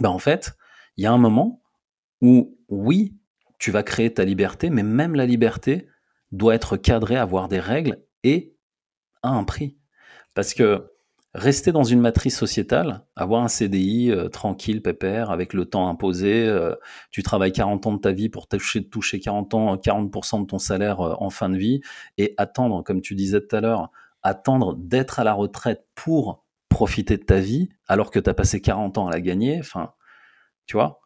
[0.00, 0.52] Ben en fait,
[0.96, 1.62] il y a un moment
[2.20, 3.16] où, oui,
[3.58, 5.86] tu vas créer ta liberté, mais même la liberté
[6.30, 8.56] doit être cadrée, avoir des règles et
[9.22, 9.78] à un prix.
[10.34, 10.91] Parce que
[11.34, 16.46] rester dans une matrice sociétale, avoir un CDI euh, tranquille, pépère, avec le temps imposé,
[16.46, 16.74] euh,
[17.10, 20.58] tu travailles 40 ans de ta vie pour toucher, toucher 40 ans, 40% de ton
[20.58, 21.80] salaire euh, en fin de vie,
[22.18, 23.90] et attendre, comme tu disais tout à l'heure,
[24.22, 28.60] attendre d'être à la retraite pour profiter de ta vie alors que tu as passé
[28.60, 29.58] 40 ans à la gagner.
[29.58, 29.92] Enfin,
[30.66, 31.00] tu vois,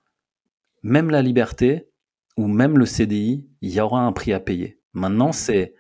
[0.83, 1.89] même la liberté
[2.37, 4.81] ou même le CDI, il y aura un prix à payer.
[4.93, 5.75] Maintenant, c'est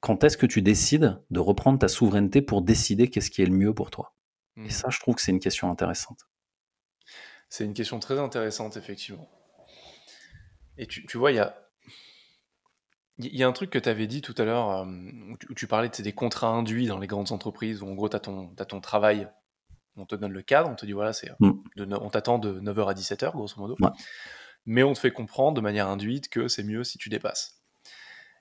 [0.00, 3.54] quand est-ce que tu décides de reprendre ta souveraineté pour décider qu'est-ce qui est le
[3.54, 4.14] mieux pour toi?
[4.56, 4.70] Et mmh.
[4.70, 6.26] ça, je trouve que c'est une question intéressante.
[7.48, 9.30] C'est une question très intéressante, effectivement.
[10.78, 11.54] Et tu, vois, il y a,
[13.18, 14.86] y a un truc que tu avais dit tout à l'heure, euh,
[15.50, 18.16] où, tu, parlais de des contrats induits dans les grandes entreprises, où en gros, tu
[18.16, 18.20] as,
[18.58, 19.28] as, ton travail,
[19.96, 21.50] on te donne le cadre, on te dit, voilà, c'est, mmh.
[21.76, 23.76] on t'attend de 9h à 17h, grosso modo.
[24.64, 27.59] Mais on te fait comprendre de manière induite que c'est mieux si tu dépasses.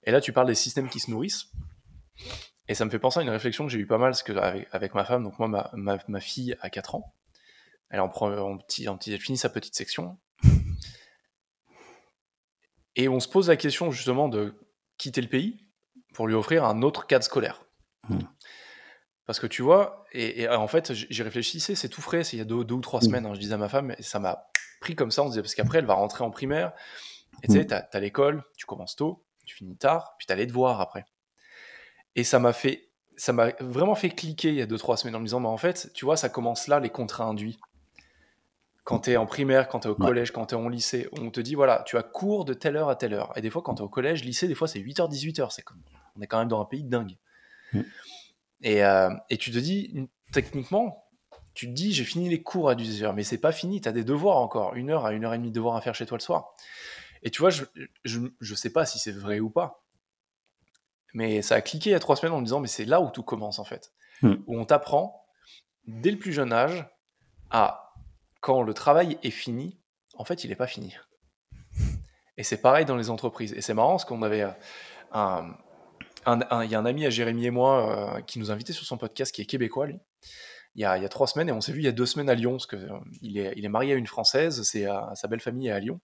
[0.04, 1.47] Et là, tu parles des systèmes qui se nourrissent.
[2.68, 4.34] Et ça me fait penser à une réflexion que j'ai eu pas mal, parce que
[4.72, 7.16] avec, ma femme, donc moi, ma, ma, fille a 4 ans,
[7.89, 10.20] elle, en prend, en petit, en petit, elle finit sa petite section.
[12.95, 14.54] Et on se pose la question justement de
[14.97, 15.66] quitter le pays
[16.14, 17.64] pour lui offrir un autre cadre scolaire.
[18.08, 18.20] Hmm.
[19.26, 22.41] Parce que tu vois, et, en fait, j'y réfléchissais, c'est tout frais, c'est il y
[22.41, 23.04] a deux, ou trois hmm.
[23.04, 24.47] semaines, hein, je disais à ma femme, et ça m'a
[24.82, 26.74] pris comme ça, on se disait, parce qu'après, elle va rentrer en primaire,
[27.41, 27.68] et tu sais, hmm.
[27.68, 31.06] t'as as, l'école, tu commences tôt, tu finis tard, puis tu allais te voir après.
[32.16, 35.20] Et ça m'a fait, ça m'a vraiment fait cliquer il y a 2-3 semaines en
[35.20, 37.60] me disant, bah, en fait, tu vois, ça commence là, les contrats induits.
[38.84, 41.10] Quand tu es en primaire, quand tu es au collège, quand tu es en lycée,
[41.20, 43.34] on te dit, voilà, tu as cours de telle heure à telle heure.
[43.36, 45.52] Et des fois, quand tu es au collège, lycée, des fois, c'est 8h, 18h.
[45.52, 45.82] C'est comme...
[46.16, 47.18] On est quand même dans un pays dingue.
[47.74, 47.82] Mm.
[48.62, 51.06] Et, euh, et, tu te dis, techniquement,
[51.54, 53.91] tu te dis, j'ai fini les cours à 18h, mais c'est pas fini, tu as
[53.91, 56.06] des devoirs encore, une heure à une heure et demie de devoirs à faire chez
[56.06, 56.56] toi le soir.
[57.24, 57.64] Et tu vois, je,
[58.04, 59.86] je, sais pas si c'est vrai ou pas.
[61.14, 63.02] Mais ça a cliqué il y a trois semaines en me disant, mais c'est là
[63.02, 63.92] où tout commence en fait.
[64.22, 64.36] Hmm.
[64.48, 65.26] Où on t'apprend,
[65.86, 66.86] dès le plus jeune âge,
[67.50, 67.94] à
[68.42, 69.80] quand le travail est fini,
[70.16, 70.96] en fait, il n'est pas fini.
[72.38, 73.54] Et c'est pareil dans les entreprises.
[73.54, 74.46] Et c'est marrant parce qu'on avait
[75.12, 75.58] un,
[76.26, 78.98] il y a un ami à Jérémy et moi euh, qui nous invitait sur son
[78.98, 80.00] podcast qui est québécois, lui.
[80.76, 81.92] Il y, a, il y a trois semaines et on s'est vu il y a
[81.92, 84.86] deux semaines à Lyon parce qu'il euh, est, il est marié à une française, c'est
[85.16, 86.00] sa belle famille est à Lyon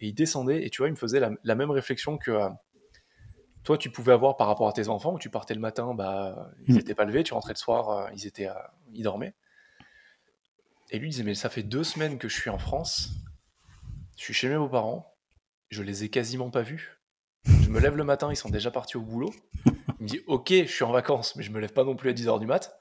[0.00, 2.48] et il descendait, et tu vois, il me faisait la, même réflexion que euh,
[3.64, 6.50] toi, tu pouvais avoir par rapport à tes enfants, où tu partais le matin, bah,
[6.66, 6.96] ils n'étaient mm.
[6.96, 8.54] pas levés, tu rentrais le soir, euh, ils, étaient, euh,
[8.92, 9.34] ils dormaient.
[10.90, 13.10] Et lui, il disait, mais ça fait deux semaines que je suis en France,
[14.16, 15.16] je suis chez mes beaux-parents,
[15.70, 17.00] je les ai quasiment pas vus.
[17.44, 19.32] Je me lève le matin, ils sont déjà partis au boulot.
[19.98, 22.10] Il me dit, ok, je suis en vacances, mais je me lève pas non plus
[22.10, 22.78] à 10h du mat.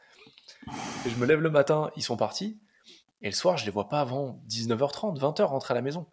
[1.06, 2.60] Et je me lève le matin, ils sont partis.
[3.22, 6.08] Et le soir, je les vois pas avant 19h30, 20h rentrer à la maison.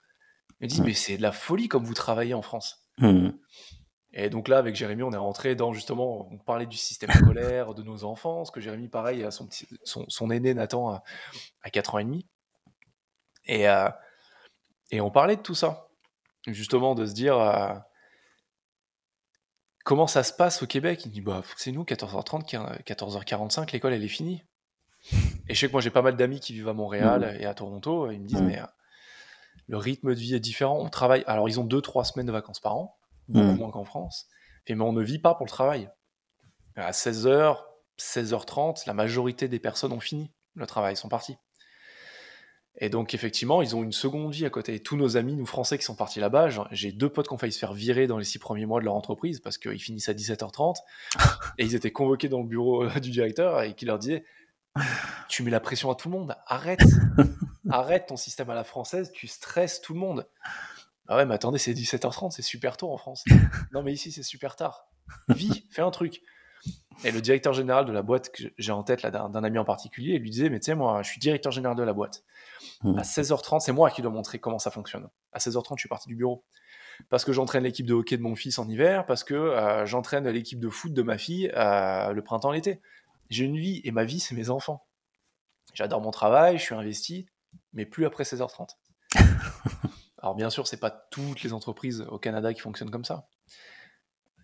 [0.61, 2.87] Ils me disent, mais c'est de la folie comme vous travaillez en France.
[2.99, 3.31] Mmh.
[4.15, 7.75] Et donc là, avec Jérémy, on est rentré dans justement, on parlait du système scolaire,
[7.75, 11.03] de nos enfants, parce que Jérémy, pareil, a son, petit, son, aîné Nathan à,
[11.63, 12.27] à 4 ans et demi.
[13.47, 13.89] Et, euh,
[14.91, 15.89] et on parlait de tout ça.
[16.47, 17.73] Justement, de se dire euh,
[19.85, 21.05] comment ça se passe au Québec?
[21.05, 24.43] Il dit bah, c'est nous, 14h30, 14h45, l'école elle est finie.
[25.49, 27.43] Et je sais que moi j'ai pas mal d'amis qui vivent à Montréal mmh.
[27.43, 28.11] et à Toronto.
[28.11, 28.47] Et ils me disent, mmh.
[28.47, 28.67] mais euh,
[29.69, 30.79] le rythme de vie est différent.
[30.79, 31.25] On travaille.
[31.27, 32.97] Alors, ils ont 2-3 semaines de vacances par an
[33.29, 33.57] beaucoup mmh.
[33.57, 34.27] moins qu'en France.
[34.69, 35.91] mais on ne vit pas pour le travail.
[36.77, 37.57] À 16h,
[37.99, 41.37] 16h30, la majorité des personnes ont fini le travail, sont partis.
[42.79, 44.81] Et donc, effectivement, ils ont une seconde vie à côté.
[44.81, 47.53] Tous nos amis, nous Français qui sont partis là-bas, j'ai deux potes qui ont failli
[47.53, 50.15] se faire virer dans les six premiers mois de leur entreprise parce qu'ils finissent à
[50.15, 50.77] 17h30
[51.59, 54.25] et ils étaient convoqués dans le bureau euh, du directeur et qui leur disait
[55.29, 56.81] Tu mets la pression à tout le monde, arrête,
[57.69, 60.27] arrête ton système à la française, tu stresses tout le monde.
[61.09, 63.25] Ah ouais, mais attendez, c'est 17h30, c'est super tôt en France.
[63.73, 64.87] non, mais ici, c'est super tard.
[65.29, 66.23] Vis, fais un truc.
[67.05, 69.65] Et le directeur général de la boîte que j'ai en tête, là, d'un ami en
[69.65, 72.25] particulier, il lui disait, mais tu sais, moi, je suis directeur général de la boîte.
[72.83, 72.99] Mmh.
[72.99, 75.09] À 16h30, c'est moi qui dois montrer comment ça fonctionne.
[75.33, 76.45] À 16h30, je suis parti du bureau.
[77.09, 80.29] Parce que j'entraîne l'équipe de hockey de mon fils en hiver, parce que euh, j'entraîne
[80.29, 82.81] l'équipe de foot de ma fille euh, le printemps, l'été.
[83.31, 84.87] J'ai une vie, et ma vie, c'est mes enfants.
[85.75, 87.27] J'adore mon travail, je suis investi,
[87.73, 88.77] mais plus après 16h30.
[90.19, 93.29] Alors bien sûr, c'est pas toutes les entreprises au Canada qui fonctionnent comme ça.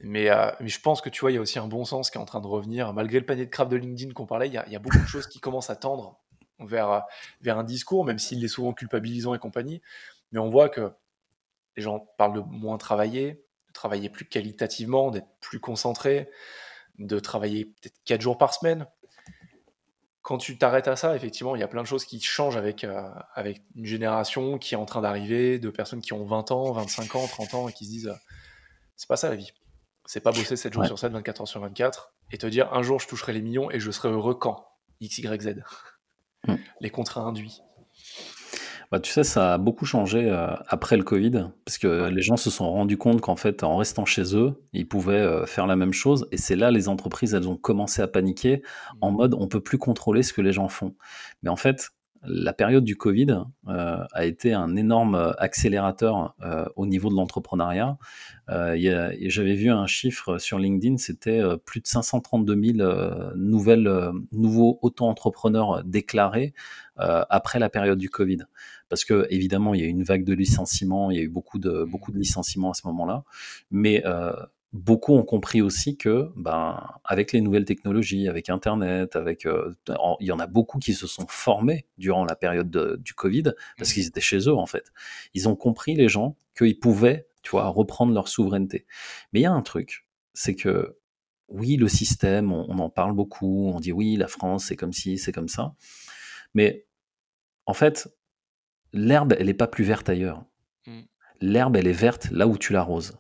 [0.01, 2.11] Mais, euh, mais, je pense que tu vois, il y a aussi un bon sens
[2.11, 2.93] qui est en train de revenir.
[2.93, 5.26] Malgré le panier de crabe de LinkedIn qu'on parlait, il y, a, beaucoup de choses
[5.26, 6.20] qui commencent à tendre
[6.61, 7.05] vers,
[7.41, 9.81] vers un discours, même s'il est souvent culpabilisant et compagnie.
[10.33, 10.93] Mais on voit que
[11.77, 16.29] les gens parlent de moins travailler, de travailler plus qualitativement, d'être plus concentrés,
[16.99, 18.87] de travailler peut-être 4 jours par semaine
[20.29, 22.85] quand tu t'arrêtes à ça, effectivement, il y a plein de choses qui changent avec,
[22.85, 26.71] euh, avec une génération qui est en train d'arriver, de personnes qui ont 20 ans,
[26.73, 28.15] 25 ans, 30 ans et qui se disent
[28.95, 29.51] c'est pas ça la vie.
[30.05, 32.83] C'est pas bosser 7 jours sur 7, 24 heures sur 24 et te dire un
[32.83, 34.69] jour je toucherai les millions et je serai heureux quand?
[35.01, 35.19] X,
[36.49, 36.57] Mm.
[36.80, 37.62] Les contrats induits.
[38.90, 42.38] Bah, tu sais, ça a beaucoup changé euh, après le Covid, parce que les gens
[42.38, 45.76] se sont rendus compte qu'en fait, en restant chez eux, ils pouvaient euh, faire la
[45.76, 46.26] même chose.
[46.32, 48.62] Et c'est là, les entreprises, elles ont commencé à paniquer
[49.03, 49.16] en mmh.
[49.16, 50.94] mode, on peut plus contrôler ce que les gens font.
[51.42, 51.90] Mais en fait,
[52.25, 56.35] la période du Covid euh, a été un énorme accélérateur
[56.77, 57.97] au niveau de l'entrepreneuriat.
[58.49, 66.55] J'avais vu un chiffre sur LinkedIn, c'était plus de 532 000 nouvelles, nouveaux auto-entrepreneurs déclarés
[66.97, 68.39] après la période du Covid
[68.89, 71.29] parce que évidemment il y a eu une vague de licenciements, il y a eu
[71.29, 73.25] beaucoup de beaucoup de licenciements à ce moment-là,
[73.71, 74.33] mais euh,
[74.73, 79.75] beaucoup ont compris aussi que, ben, avec les nouvelles technologies, avec Internet, avec, euh,
[80.21, 83.45] il y en a beaucoup qui se sont formés durant la période du Covid
[83.77, 83.95] parce mmh.
[83.95, 84.93] qu'ils étaient chez eux en fait.
[85.35, 88.87] Ils ont compris les gens qu'ils pouvaient, tu vois, reprendre leur souveraineté.
[89.33, 90.99] Mais il y a un truc, c'est que
[91.49, 94.93] oui, le système, on, on en parle beaucoup, on dit oui, la France, c'est comme
[94.93, 95.75] ci, c'est comme ça,
[96.53, 96.85] mais
[97.64, 98.09] en fait,
[98.93, 100.45] l'herbe, elle n'est pas plus verte ailleurs.
[100.87, 101.01] Mmh.
[101.41, 103.19] L'herbe, elle est verte là où tu l'arroses.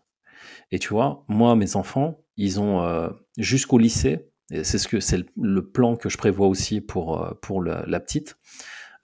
[0.70, 5.00] Et tu vois, moi, mes enfants, ils ont euh, jusqu'au lycée, et c'est ce que
[5.00, 8.38] c'est le, plan que je prévois aussi pour, euh, pour la, petite.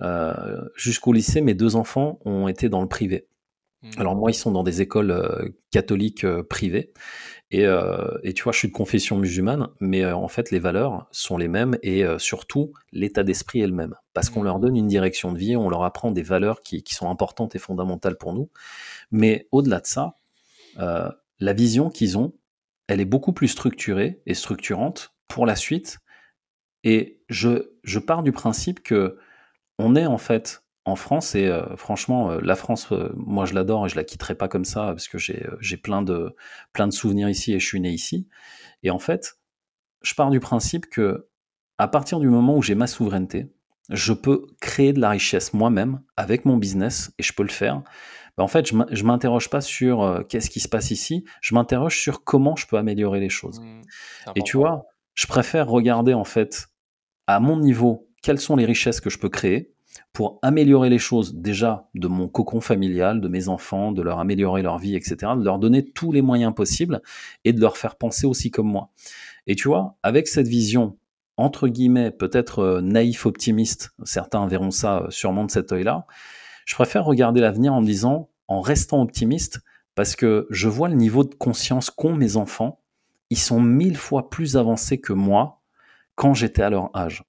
[0.03, 3.28] Euh, jusqu'au lycée, mes deux enfants ont été dans le privé.
[3.82, 3.90] Mmh.
[3.99, 6.92] Alors moi, ils sont dans des écoles catholiques privées.
[7.53, 11.36] Euh, et, tu vois, je suis de confession musulmane, mais en fait, les valeurs sont
[11.36, 13.95] les mêmes et surtout, l'état d'esprit est le même.
[14.14, 14.62] Parce qu'on leur mmh.
[14.62, 18.16] donne une direction de vie, on leur apprend des valeurs qui, sont importantes et fondamentales
[18.16, 18.49] pour nous.
[19.12, 20.16] Mais au-delà de ça,
[21.41, 22.35] la vision qu'ils ont,
[22.87, 25.99] elle est beaucoup plus structurée et structurante pour la suite.
[26.82, 29.18] Et je, je pars du principe que
[29.78, 33.55] on est en fait en France, et euh, franchement, euh, la France, euh, moi je
[33.55, 36.37] l'adore et je la quitterai pas comme ça parce que j'ai plein de,
[36.72, 38.28] plein de souvenirs ici et je suis né ici.
[38.82, 39.39] Et en fait,
[40.03, 41.28] je pars du principe que
[41.78, 43.51] à partir du moment où j'ai ma souveraineté,
[43.91, 47.82] je peux créer de la richesse moi-même avec mon business et je peux le faire.
[48.37, 52.24] Ben, en fait, je m'interroge pas sur qu'est-ce qui se passe ici, je m'interroge sur
[52.24, 53.61] comment je peux améliorer les choses.
[53.61, 53.82] Mmh,
[54.37, 56.68] et tu vois, je préfère regarder en fait
[57.26, 59.74] à mon niveau quelles sont les richesses que je peux créer
[60.12, 64.62] pour améliorer les choses déjà de mon cocon familial, de mes enfants, de leur améliorer
[64.62, 67.03] leur vie, etc., de leur donner tous les moyens possibles
[67.45, 68.91] et de leur faire penser aussi comme moi.
[69.47, 70.97] Et tu vois, avec cette vision,
[71.37, 76.07] entre guillemets, peut-être euh, naïf, optimiste, certains verront ça euh, sûrement de cet œil-là,
[76.64, 79.60] je préfère regarder l'avenir en me disant, en restant optimiste,
[79.94, 82.80] parce que je vois le niveau de conscience qu'ont mes enfants,
[83.30, 85.62] ils sont mille fois plus avancés que moi
[86.14, 87.24] quand j'étais à leur âge.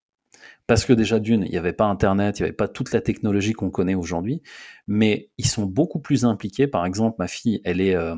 [0.67, 3.01] Parce que déjà d'une, il n'y avait pas Internet, il n'y avait pas toute la
[3.01, 4.41] technologie qu'on connaît aujourd'hui,
[4.88, 6.67] mais ils sont beaucoup plus impliqués.
[6.67, 8.15] Par exemple, ma fille, elle est, euh,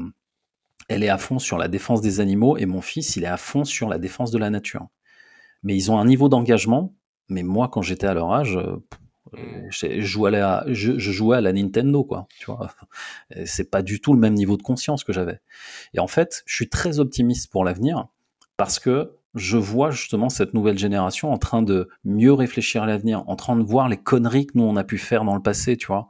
[0.88, 3.38] elle est à fond sur la défense des animaux et mon fils, il est à
[3.38, 4.88] fond sur la défense de la nature.
[5.64, 6.96] Mais ils ont un niveau d'engagement.
[7.30, 8.78] Mais moi, quand j'étais à leur âge, euh.
[9.70, 12.28] Je, jouais à la, je, jouais à la Nintendo, quoi.
[12.40, 12.72] Tu vois,
[13.46, 15.40] c'est pas du tout le même niveau de conscience que j'avais.
[15.94, 18.08] Et en fait, je suis très optimiste pour l'avenir
[18.58, 23.24] parce que je vois justement cette nouvelle génération en train de mieux réfléchir à l'avenir,
[23.28, 25.78] en train de voir les conneries que nous on a pu faire dans le passé,
[25.78, 26.08] tu vois,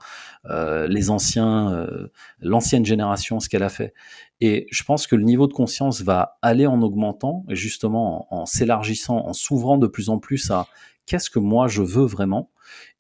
[0.50, 2.08] euh, les anciens, euh,
[2.40, 3.94] l'ancienne génération, ce qu'elle a fait.
[4.40, 8.46] Et je pense que le niveau de conscience va aller en augmentant, et justement en,
[8.46, 10.68] s'élargissant, en s'ouvrant de plus en plus à
[11.06, 12.50] qu'est-ce que moi je veux vraiment.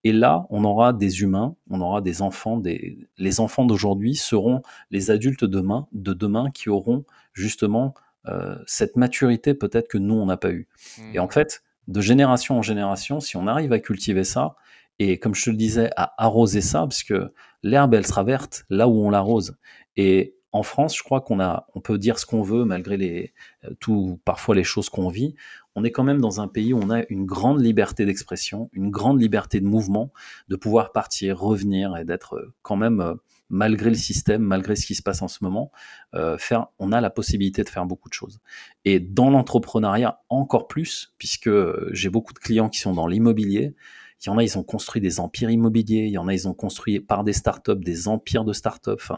[0.08, 4.62] Et là, on aura des humains, on aura des enfants, des, les enfants d'aujourd'hui seront
[4.90, 7.04] les adultes demain, de demain qui auront
[7.34, 7.94] justement
[8.30, 10.70] euh, cette maturité peut-être que nous, on n'a pas eu.
[11.14, 14.56] Et en fait, de génération en génération, si on arrive à cultiver ça,
[14.98, 18.64] et comme je te le disais, à arroser ça, parce que l'herbe, elle sera verte
[18.70, 19.58] là où on l'arrose.
[19.98, 23.34] Et en France, je crois qu'on a, on peut dire ce qu'on veut malgré les,
[23.66, 25.36] euh, tout, parfois les choses qu'on vit.
[25.76, 28.90] On est quand même dans un pays où on a une grande liberté d'expression, une
[28.90, 30.12] grande liberté de mouvement,
[30.48, 33.18] de pouvoir partir, revenir et d'être euh, quand même
[33.50, 35.72] malgré le système, malgré ce qui se passe en ce moment,
[36.16, 38.40] euh, faire, on a la possibilité de faire beaucoup de choses.
[38.86, 43.76] Et dans l'entrepreneuriat, encore plus, puisque euh, j'ai beaucoup de clients qui sont dans l'immobilier.
[44.22, 46.06] Il y en a, ils ont construit des empires immobiliers.
[46.06, 49.14] Il y en a, ils ont construit par des startups des empires de startups.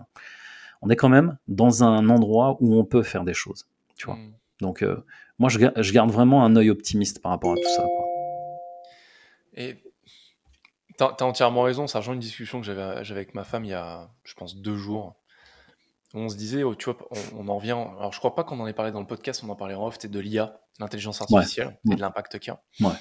[0.81, 3.67] On est quand même dans un endroit où on peut faire des choses.
[3.97, 4.15] Tu vois.
[4.15, 4.33] Mm.
[4.61, 5.03] Donc, euh,
[5.37, 7.83] moi, je, je, garde vraiment un œil optimiste par rapport à tout ça.
[7.83, 8.07] Quoi.
[9.53, 9.77] Et
[10.99, 13.73] T'as as entièrement raison, ça rejoint une discussion que j'avais avec ma femme il y
[13.73, 15.15] a, je pense, deux jours.
[16.13, 16.97] On se disait, oh, tu vois,
[17.37, 17.71] on, en revient.
[17.71, 19.87] Alors, je crois pas qu'on en ait parlé dans le podcast, on en parlait en
[19.87, 22.89] off, de l'IA, l'intelligence artificielle, et de l'impact qu'il y a.
[22.89, 22.97] Ouais.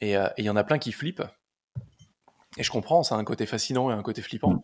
[0.00, 1.22] Et il y en a plein qui flippent.
[2.56, 4.52] Et je comprends, ça a un côté fascinant et un côté flippant.
[4.52, 4.60] Mm.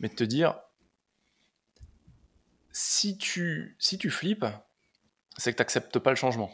[0.00, 0.60] Mais de te dire,
[2.72, 4.46] si tu, si tu flippes,
[5.36, 6.50] c'est que tu n'acceptes pas le changement.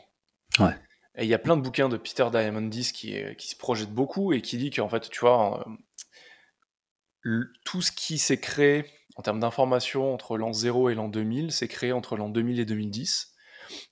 [0.59, 0.75] Ouais.
[1.17, 4.33] Et il y a plein de bouquins de Peter Diamandis qui, qui se projettent beaucoup
[4.33, 5.67] et qui dit qu'en fait, tu vois,
[7.27, 8.85] euh, tout ce qui s'est créé
[9.17, 12.65] en termes d'information entre l'an 0 et l'an 2000, s'est créé entre l'an 2000 et
[12.65, 13.35] 2010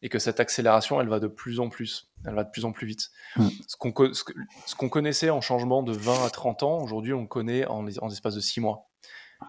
[0.01, 2.73] et que cette accélération, elle va de plus en plus, elle va de plus en
[2.73, 3.11] plus vite.
[3.35, 3.49] Mm.
[3.67, 7.85] Ce qu'on connaissait en changement de 20 à 30 ans, aujourd'hui, on le connaît en,
[7.85, 8.89] en espace de 6 mois.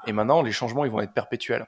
[0.07, 1.67] Et maintenant, les changements, ils vont être perpétuels.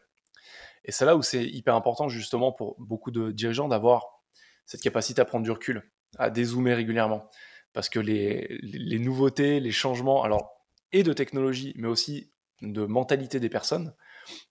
[0.85, 4.23] Et c'est là où c'est hyper important, justement, pour beaucoup de dirigeants d'avoir
[4.65, 7.29] cette capacité à prendre du recul à dézoomer régulièrement.
[7.73, 13.39] Parce que les, les, nouveautés, les changements, alors, et de technologie, mais aussi de mentalité
[13.39, 13.93] des personnes,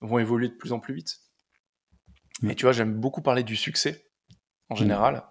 [0.01, 1.19] vont évoluer de plus en plus vite.
[2.49, 4.07] Et tu vois, j'aime beaucoup parler du succès,
[4.69, 5.25] en général,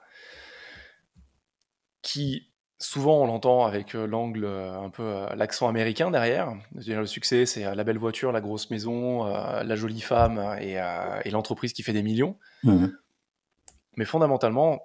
[2.02, 2.47] qui,
[2.80, 6.54] souvent, on l'entend avec euh, l'angle, euh, un peu euh, l'accent américain derrière.
[6.76, 10.78] Le succès, c'est la belle voiture, la grosse maison, la jolie femme et,
[11.26, 12.38] et l'entreprise qui fait des millions.
[12.64, 12.88] Mmh.
[13.98, 14.84] Mais fondamentalement,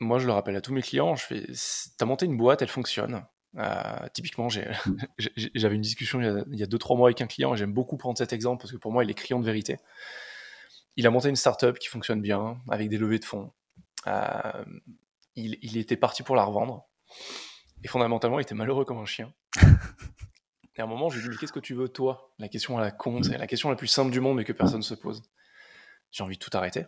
[0.00, 1.46] moi, je le rappelle à tous mes clients, je fais,
[1.96, 3.24] t'as monté une boîte, elle fonctionne.
[3.58, 4.96] Euh, typiquement, mmh.
[5.54, 8.18] j'avais une discussion il y a 2-3 mois avec un client et j'aime beaucoup prendre
[8.18, 9.78] cet exemple parce que pour moi, il est client de vérité.
[10.96, 13.50] Il a monté une startup qui fonctionne bien avec des levées de fonds.
[14.06, 14.64] Euh,
[15.34, 16.86] il, était parti pour la revendre
[17.84, 19.32] et fondamentalement, il était malheureux comme un chien.
[20.74, 22.32] Et à un moment, je lui ai dit Mais qu'est-ce que tu veux, toi?
[22.38, 24.52] La question à la con, c'est la question la plus simple du monde mais que
[24.52, 25.22] personne ne se pose.
[26.10, 26.86] J'ai envie de tout arrêter.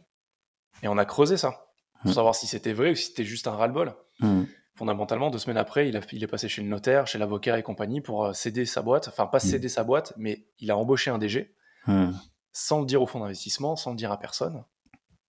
[0.82, 1.66] Et on a creusé ça
[2.00, 2.14] pour mm.
[2.14, 3.94] savoir si c'était vrai ou si c'était juste un ras-le-bol.
[4.20, 4.44] Mm.
[4.76, 7.62] Fondamentalement, deux semaines après, il, a, il, est passé chez le notaire, chez l'avocat et
[7.62, 9.08] compagnie pour euh, céder sa boîte.
[9.08, 9.48] Enfin, pas mm.
[9.48, 11.54] céder sa boîte, mais il a embauché un DG
[12.54, 14.64] sans le dire au fonds d'investissement, sans le dire à personne.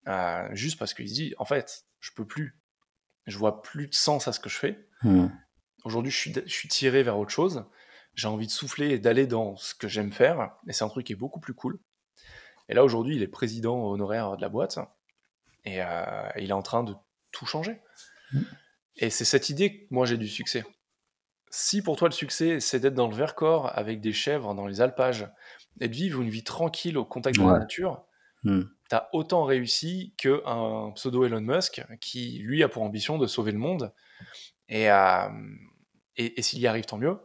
[0.08, 2.62] Euh, juste parce qu'il se dit, en fait, je peux plus.
[3.26, 4.88] Je vois plus de sens à ce que je fais.
[5.84, 7.66] Aujourd'hui, je suis, je suis tiré vers autre chose.
[8.16, 10.52] J'ai envie de souffler et d'aller dans ce que j'aime faire.
[10.68, 11.80] Et c'est un truc qui est beaucoup plus cool.
[12.70, 14.80] Et là, aujourd'hui, il est président honoraire de la boîte.
[15.66, 16.96] Et euh, il est en train de
[17.32, 17.82] tout changer.
[18.32, 18.42] Mm.
[18.98, 20.64] Et c'est cette idée que moi j'ai du succès.
[21.50, 24.82] Si pour toi le succès c'est d'être dans le Vercors avec des chèvres dans les
[24.82, 25.28] alpages
[25.80, 28.05] et de vivre une vie tranquille au contact de la nature,
[28.46, 28.62] mm.
[28.90, 33.52] tu as autant réussi qu'un pseudo Elon Musk qui lui a pour ambition de sauver
[33.52, 33.94] le monde.
[34.70, 35.30] Et, euh,
[36.16, 37.18] et, et s'il y arrive, tant mieux.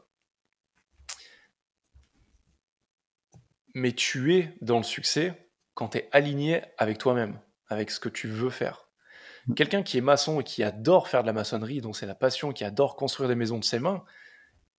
[3.74, 7.38] Mais tu es dans le succès quand tu es aligné avec toi-même
[7.70, 8.88] avec ce que tu veux faire.
[9.46, 9.54] Mm.
[9.54, 12.52] Quelqu'un qui est maçon et qui adore faire de la maçonnerie, dont c'est la passion,
[12.52, 14.04] qui adore construire des maisons de ses mains,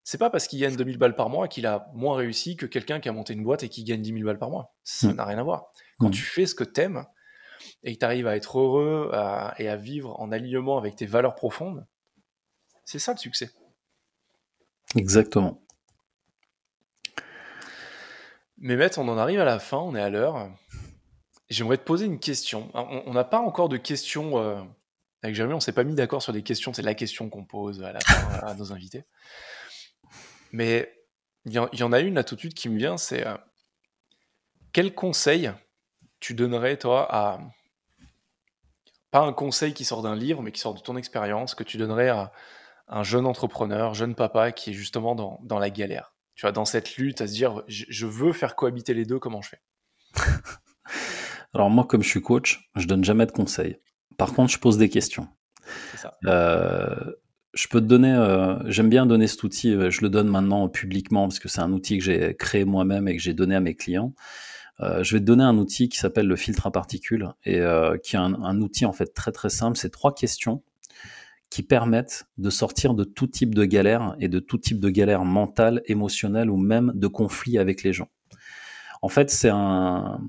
[0.05, 3.01] c'est pas parce qu'il gagne 2000 balles par mois qu'il a moins réussi que quelqu'un
[3.01, 4.74] qui a monté une boîte et qui gagne 10 000 balles par mois.
[4.82, 5.16] Ça mm.
[5.16, 5.72] n'a rien à voir.
[5.98, 6.12] Quand mm.
[6.12, 7.05] tu fais ce que t'aimes
[7.82, 9.11] et que tu arrives à être heureux
[9.59, 11.86] et à vivre en alignement avec tes valeurs profondes,
[12.84, 13.51] C'est ça le succès.
[14.96, 15.62] Exactement.
[18.59, 20.51] Mais maître, on en arrive à la fin, on est à l'heure.
[21.48, 22.70] J'aimerais te poser une question.
[22.74, 24.38] On n'a pas encore de questions.
[24.38, 24.61] Euh,
[25.22, 26.72] avec Jérémy, on s'est pas mis d'accord sur des questions.
[26.72, 29.05] C'est la question qu'on pose à la fin à nos invités.
[30.53, 30.92] Mais
[31.46, 33.36] il y, en a une là tout de suite qui me vient, c'est euh,
[34.72, 35.53] quel conseil
[36.20, 37.40] tu donnerais toi à
[39.11, 41.76] pas un conseil qui sort d'un livre, mais qui sort de ton expérience, que tu
[41.76, 42.32] donnerais à
[42.88, 46.14] un jeune entrepreneur, jeune papa qui est justement dans, dans la galère?
[46.34, 49.42] Tu vois, dans cette lutte à se dire, je, veux faire cohabiter les deux, comment
[49.42, 49.62] je fais?
[51.55, 53.78] Alors moi, comme je suis coach, je donne jamais de conseils.
[54.16, 55.28] Par contre, je pose des questions.
[55.96, 56.16] Ça.
[56.26, 57.12] Euh,
[57.55, 60.68] je peux te donner, euh, j'aime bien donner cet outil, euh, je le donne maintenant
[60.68, 63.61] publiquement parce que c'est un outil que j'ai créé moi-même et que j'ai donné à
[63.61, 64.14] mes clients.
[64.80, 67.61] Euh, je vais te donner un outil qui s'appelle le filtre à particules et
[68.03, 69.76] qui est un, outil en fait très très simple.
[69.76, 70.62] C'est trois questions
[71.51, 75.24] qui permettent de sortir de tout type de galère et de tout type de galère
[75.24, 78.09] mentale, émotionnelle ou même de conflit avec les gens.
[79.03, 80.20] En fait, c'est un,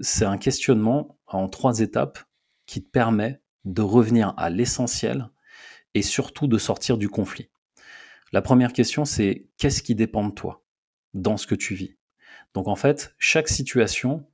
[0.00, 2.18] c'est un questionnement en trois étapes
[2.66, 5.28] qui te permet de revenir à l'essentiel
[5.94, 7.48] et surtout de sortir du conflit.
[8.32, 10.64] La première question, c'est qu'est-ce qui dépend de toi
[11.14, 11.96] dans ce que tu vis?
[12.54, 14.26] Donc en fait, chaque situation,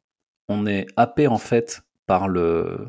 [0.49, 2.89] on est happé en fait par le,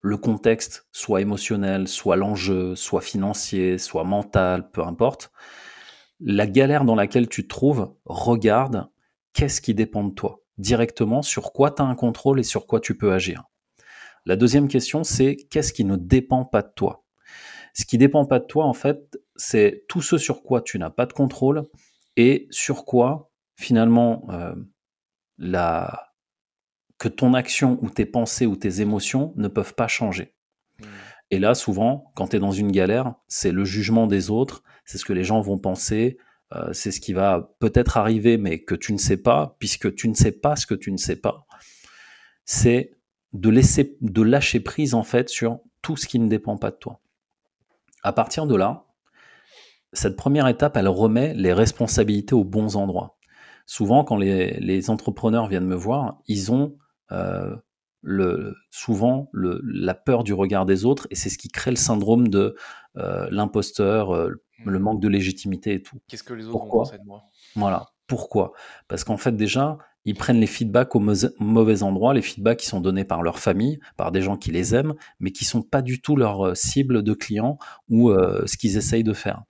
[0.00, 5.32] le contexte, soit émotionnel, soit l'enjeu, soit financier, soit mental, peu importe.
[6.20, 8.88] La galère dans laquelle tu te trouves, regarde
[9.32, 12.80] qu'est-ce qui dépend de toi directement, sur quoi tu as un contrôle et sur quoi
[12.80, 13.44] tu peux agir?
[14.24, 17.04] La deuxième question, c'est qu'est-ce qui ne dépend pas de toi?
[17.76, 20.88] Ce qui dépend pas de toi, en fait, c'est tout ce sur quoi tu n'as
[20.88, 21.64] pas de contrôle
[22.16, 24.54] et sur quoi, finalement, euh,
[25.36, 26.14] la...
[26.96, 30.32] que ton action ou tes pensées ou tes émotions ne peuvent pas changer.
[30.80, 30.84] Mmh.
[31.32, 34.96] Et là, souvent, quand tu es dans une galère, c'est le jugement des autres, c'est
[34.96, 36.16] ce que les gens vont penser,
[36.54, 40.08] euh, c'est ce qui va peut-être arriver, mais que tu ne sais pas, puisque tu
[40.08, 41.46] ne sais pas ce que tu ne sais pas.
[42.46, 42.96] C'est
[43.34, 46.76] de laisser, de lâcher prise en fait sur tout ce qui ne dépend pas de
[46.76, 47.02] toi.
[48.02, 48.84] À partir de là,
[49.92, 53.18] cette première étape, elle remet les responsabilités aux bons endroits.
[53.66, 56.76] Souvent, quand les, entrepreneurs viennent me voir, ils ont
[57.12, 57.56] euh,
[58.02, 62.28] le, souvent la peur du regard des autres et c'est ce qui crée le syndrome
[62.28, 62.54] de
[62.96, 64.30] euh, l'imposteur, euh,
[64.64, 65.98] le manque de légitimité et tout.
[66.08, 66.84] Qu'est-ce que les autres Pourquoi?
[66.84, 67.24] vont penser de moi?
[67.56, 67.88] Voilà.
[68.06, 68.52] Pourquoi?
[68.86, 71.02] Parce qu'en fait, déjà, ils prennent les feedbacks au
[71.40, 74.74] mauvais endroit, les feedbacks qui sont donnés par leur famille, par des gens qui les
[74.74, 77.58] aiment, mais qui sont pas du tout leur euh, cible de clients
[77.90, 79.42] ou euh, ce qu'ils essayent de faire.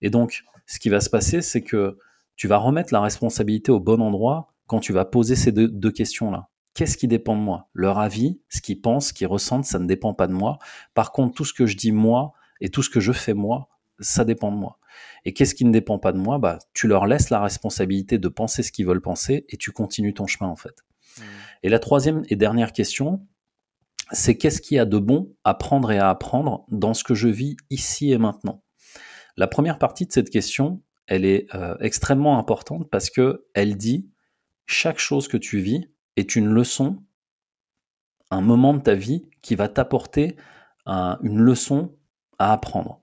[0.00, 1.98] Et donc, ce qui va se passer, c'est que
[2.36, 5.90] tu vas remettre la responsabilité au bon endroit quand tu vas poser ces deux, deux
[5.90, 6.48] questions-là.
[6.74, 7.68] Qu'est-ce qui dépend de moi?
[7.72, 10.58] Leur avis, ce qu'ils pensent, ce qu'ils ressentent, ça ne dépend pas de moi.
[10.94, 13.68] Par contre, tout ce que je dis moi et tout ce que je fais moi,
[13.98, 14.78] ça dépend de moi.
[15.24, 16.38] Et qu'est-ce qui ne dépend pas de moi?
[16.38, 20.14] Bah, Tu leur laisses la responsabilité de penser ce qu'ils veulent penser et tu continues
[20.14, 20.84] ton chemin en fait.
[21.18, 21.22] Mmh.
[21.64, 23.26] Et la troisième et dernière question,
[24.12, 27.14] c'est qu'est-ce qu'il y a de bon à prendre et à apprendre dans ce que
[27.14, 28.62] je vis ici et maintenant?
[29.36, 34.08] La première partie de cette question, elle est euh, extrêmement importante parce que elle dit
[34.66, 37.02] chaque chose que tu vis est une leçon,
[38.30, 40.36] un moment de ta vie qui va t'apporter
[40.86, 41.96] une leçon
[42.38, 43.02] à apprendre.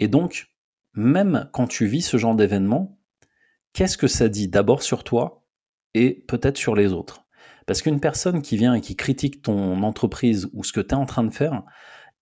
[0.00, 0.10] Et mmh.
[0.10, 0.49] donc,
[0.94, 2.98] même quand tu vis ce genre d'événement,
[3.72, 5.44] qu'est-ce que ça dit d'abord sur toi
[5.94, 7.26] et peut-être sur les autres?
[7.66, 10.94] Parce qu'une personne qui vient et qui critique ton entreprise ou ce que tu es
[10.94, 11.62] en train de faire,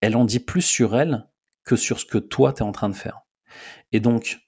[0.00, 1.26] elle en dit plus sur elle
[1.64, 3.20] que sur ce que toi tu es en train de faire.
[3.92, 4.40] Et donc,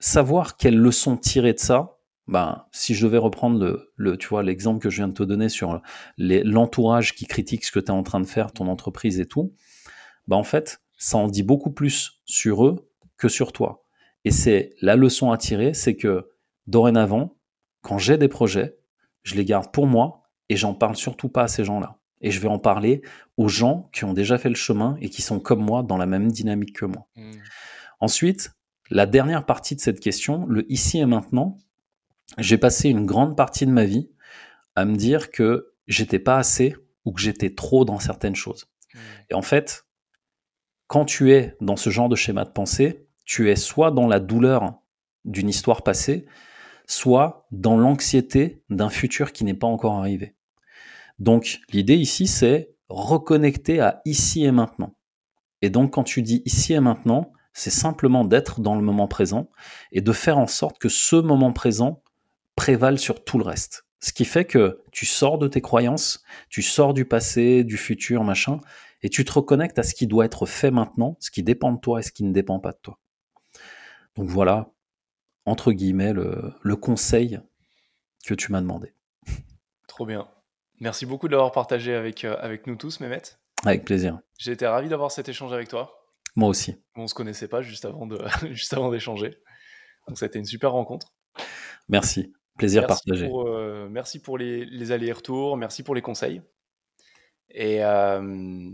[0.00, 4.80] savoir quelle leçon tirer de ça, ben, si je devais reprendre le, tu vois, l'exemple
[4.80, 5.80] que je viens de te donner sur
[6.18, 9.54] l'entourage qui critique ce que tu es en train de faire, ton entreprise et tout,
[10.26, 12.87] ben, en fait, ça en dit beaucoup plus sur eux
[13.18, 13.84] que sur toi.
[14.24, 16.30] Et c'est la leçon à tirer, c'est que
[16.66, 17.36] dorénavant,
[17.82, 18.78] quand j'ai des projets,
[19.22, 21.98] je les garde pour moi et j'en parle surtout pas à ces gens-là.
[22.20, 23.02] Et je vais en parler
[23.36, 26.06] aux gens qui ont déjà fait le chemin et qui sont comme moi dans la
[26.06, 27.06] même dynamique que moi.
[27.16, 27.32] Mmh.
[28.00, 28.52] Ensuite,
[28.90, 31.58] la dernière partie de cette question, le ici et maintenant,
[32.38, 34.10] j'ai passé une grande partie de ma vie
[34.74, 38.66] à me dire que j'étais pas assez ou que j'étais trop dans certaines choses.
[38.94, 38.98] Mmh.
[39.30, 39.86] Et en fait,
[40.88, 44.20] quand tu es dans ce genre de schéma de pensée, tu es soit dans la
[44.20, 44.80] douleur
[45.26, 46.24] d'une histoire passée,
[46.86, 50.34] soit dans l'anxiété d'un futur qui n'est pas encore arrivé.
[51.18, 54.96] Donc l'idée ici, c'est reconnecter à ici et maintenant.
[55.60, 59.50] Et donc quand tu dis ici et maintenant, c'est simplement d'être dans le moment présent
[59.92, 62.02] et de faire en sorte que ce moment présent
[62.56, 63.84] prévale sur tout le reste.
[64.00, 68.24] Ce qui fait que tu sors de tes croyances, tu sors du passé, du futur,
[68.24, 68.58] machin,
[69.02, 71.78] et tu te reconnectes à ce qui doit être fait maintenant, ce qui dépend de
[71.78, 72.98] toi et ce qui ne dépend pas de toi.
[74.18, 74.72] Donc voilà,
[75.46, 77.38] entre guillemets, le, conseil
[78.26, 78.92] que tu m'as demandé.
[79.86, 80.28] Trop bien.
[80.80, 83.22] Merci beaucoup de l'avoir partagé avec, euh, avec nous tous, Mehmet.
[83.64, 84.18] Avec plaisir.
[84.36, 86.04] J'ai été ravi d'avoir cet échange avec toi.
[86.34, 86.82] Moi aussi.
[86.96, 89.38] On ne se connaissait pas juste avant, de, juste avant d'échanger.
[90.08, 91.14] Donc ça a été une super rencontre.
[91.88, 92.34] Merci.
[92.56, 93.30] Plaisir partagé.
[93.32, 96.42] Euh, merci pour les, les allers-retours, merci pour les conseils.
[97.50, 98.72] Et, euh,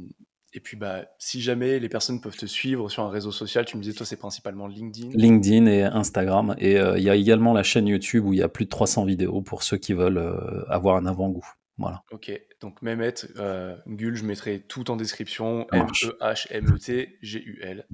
[0.54, 3.76] et puis, bah, si jamais les personnes peuvent te suivre sur un réseau social, tu
[3.76, 5.10] me disais, toi, c'est principalement LinkedIn.
[5.12, 6.54] LinkedIn et Instagram.
[6.58, 8.70] Et euh, il y a également la chaîne YouTube où il y a plus de
[8.70, 11.44] 300 vidéos pour ceux qui veulent avoir un avant-goût.
[11.76, 12.02] Voilà.
[12.12, 12.30] Ok,
[12.60, 15.66] donc Mehmet, euh, Gul, je mettrai tout en description.
[15.72, 16.26] M-E-H-M-E-T-G-U-L,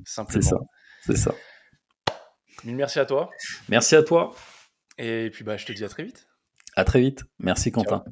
[0.04, 0.42] simplement.
[0.42, 0.58] C'est ça.
[1.06, 1.34] C'est ça.
[2.64, 3.30] Mille merci à toi.
[3.70, 4.34] Merci à toi.
[4.98, 6.28] Et puis, bah, je te dis à très vite.
[6.76, 7.24] À très vite.
[7.38, 8.04] Merci, Quentin.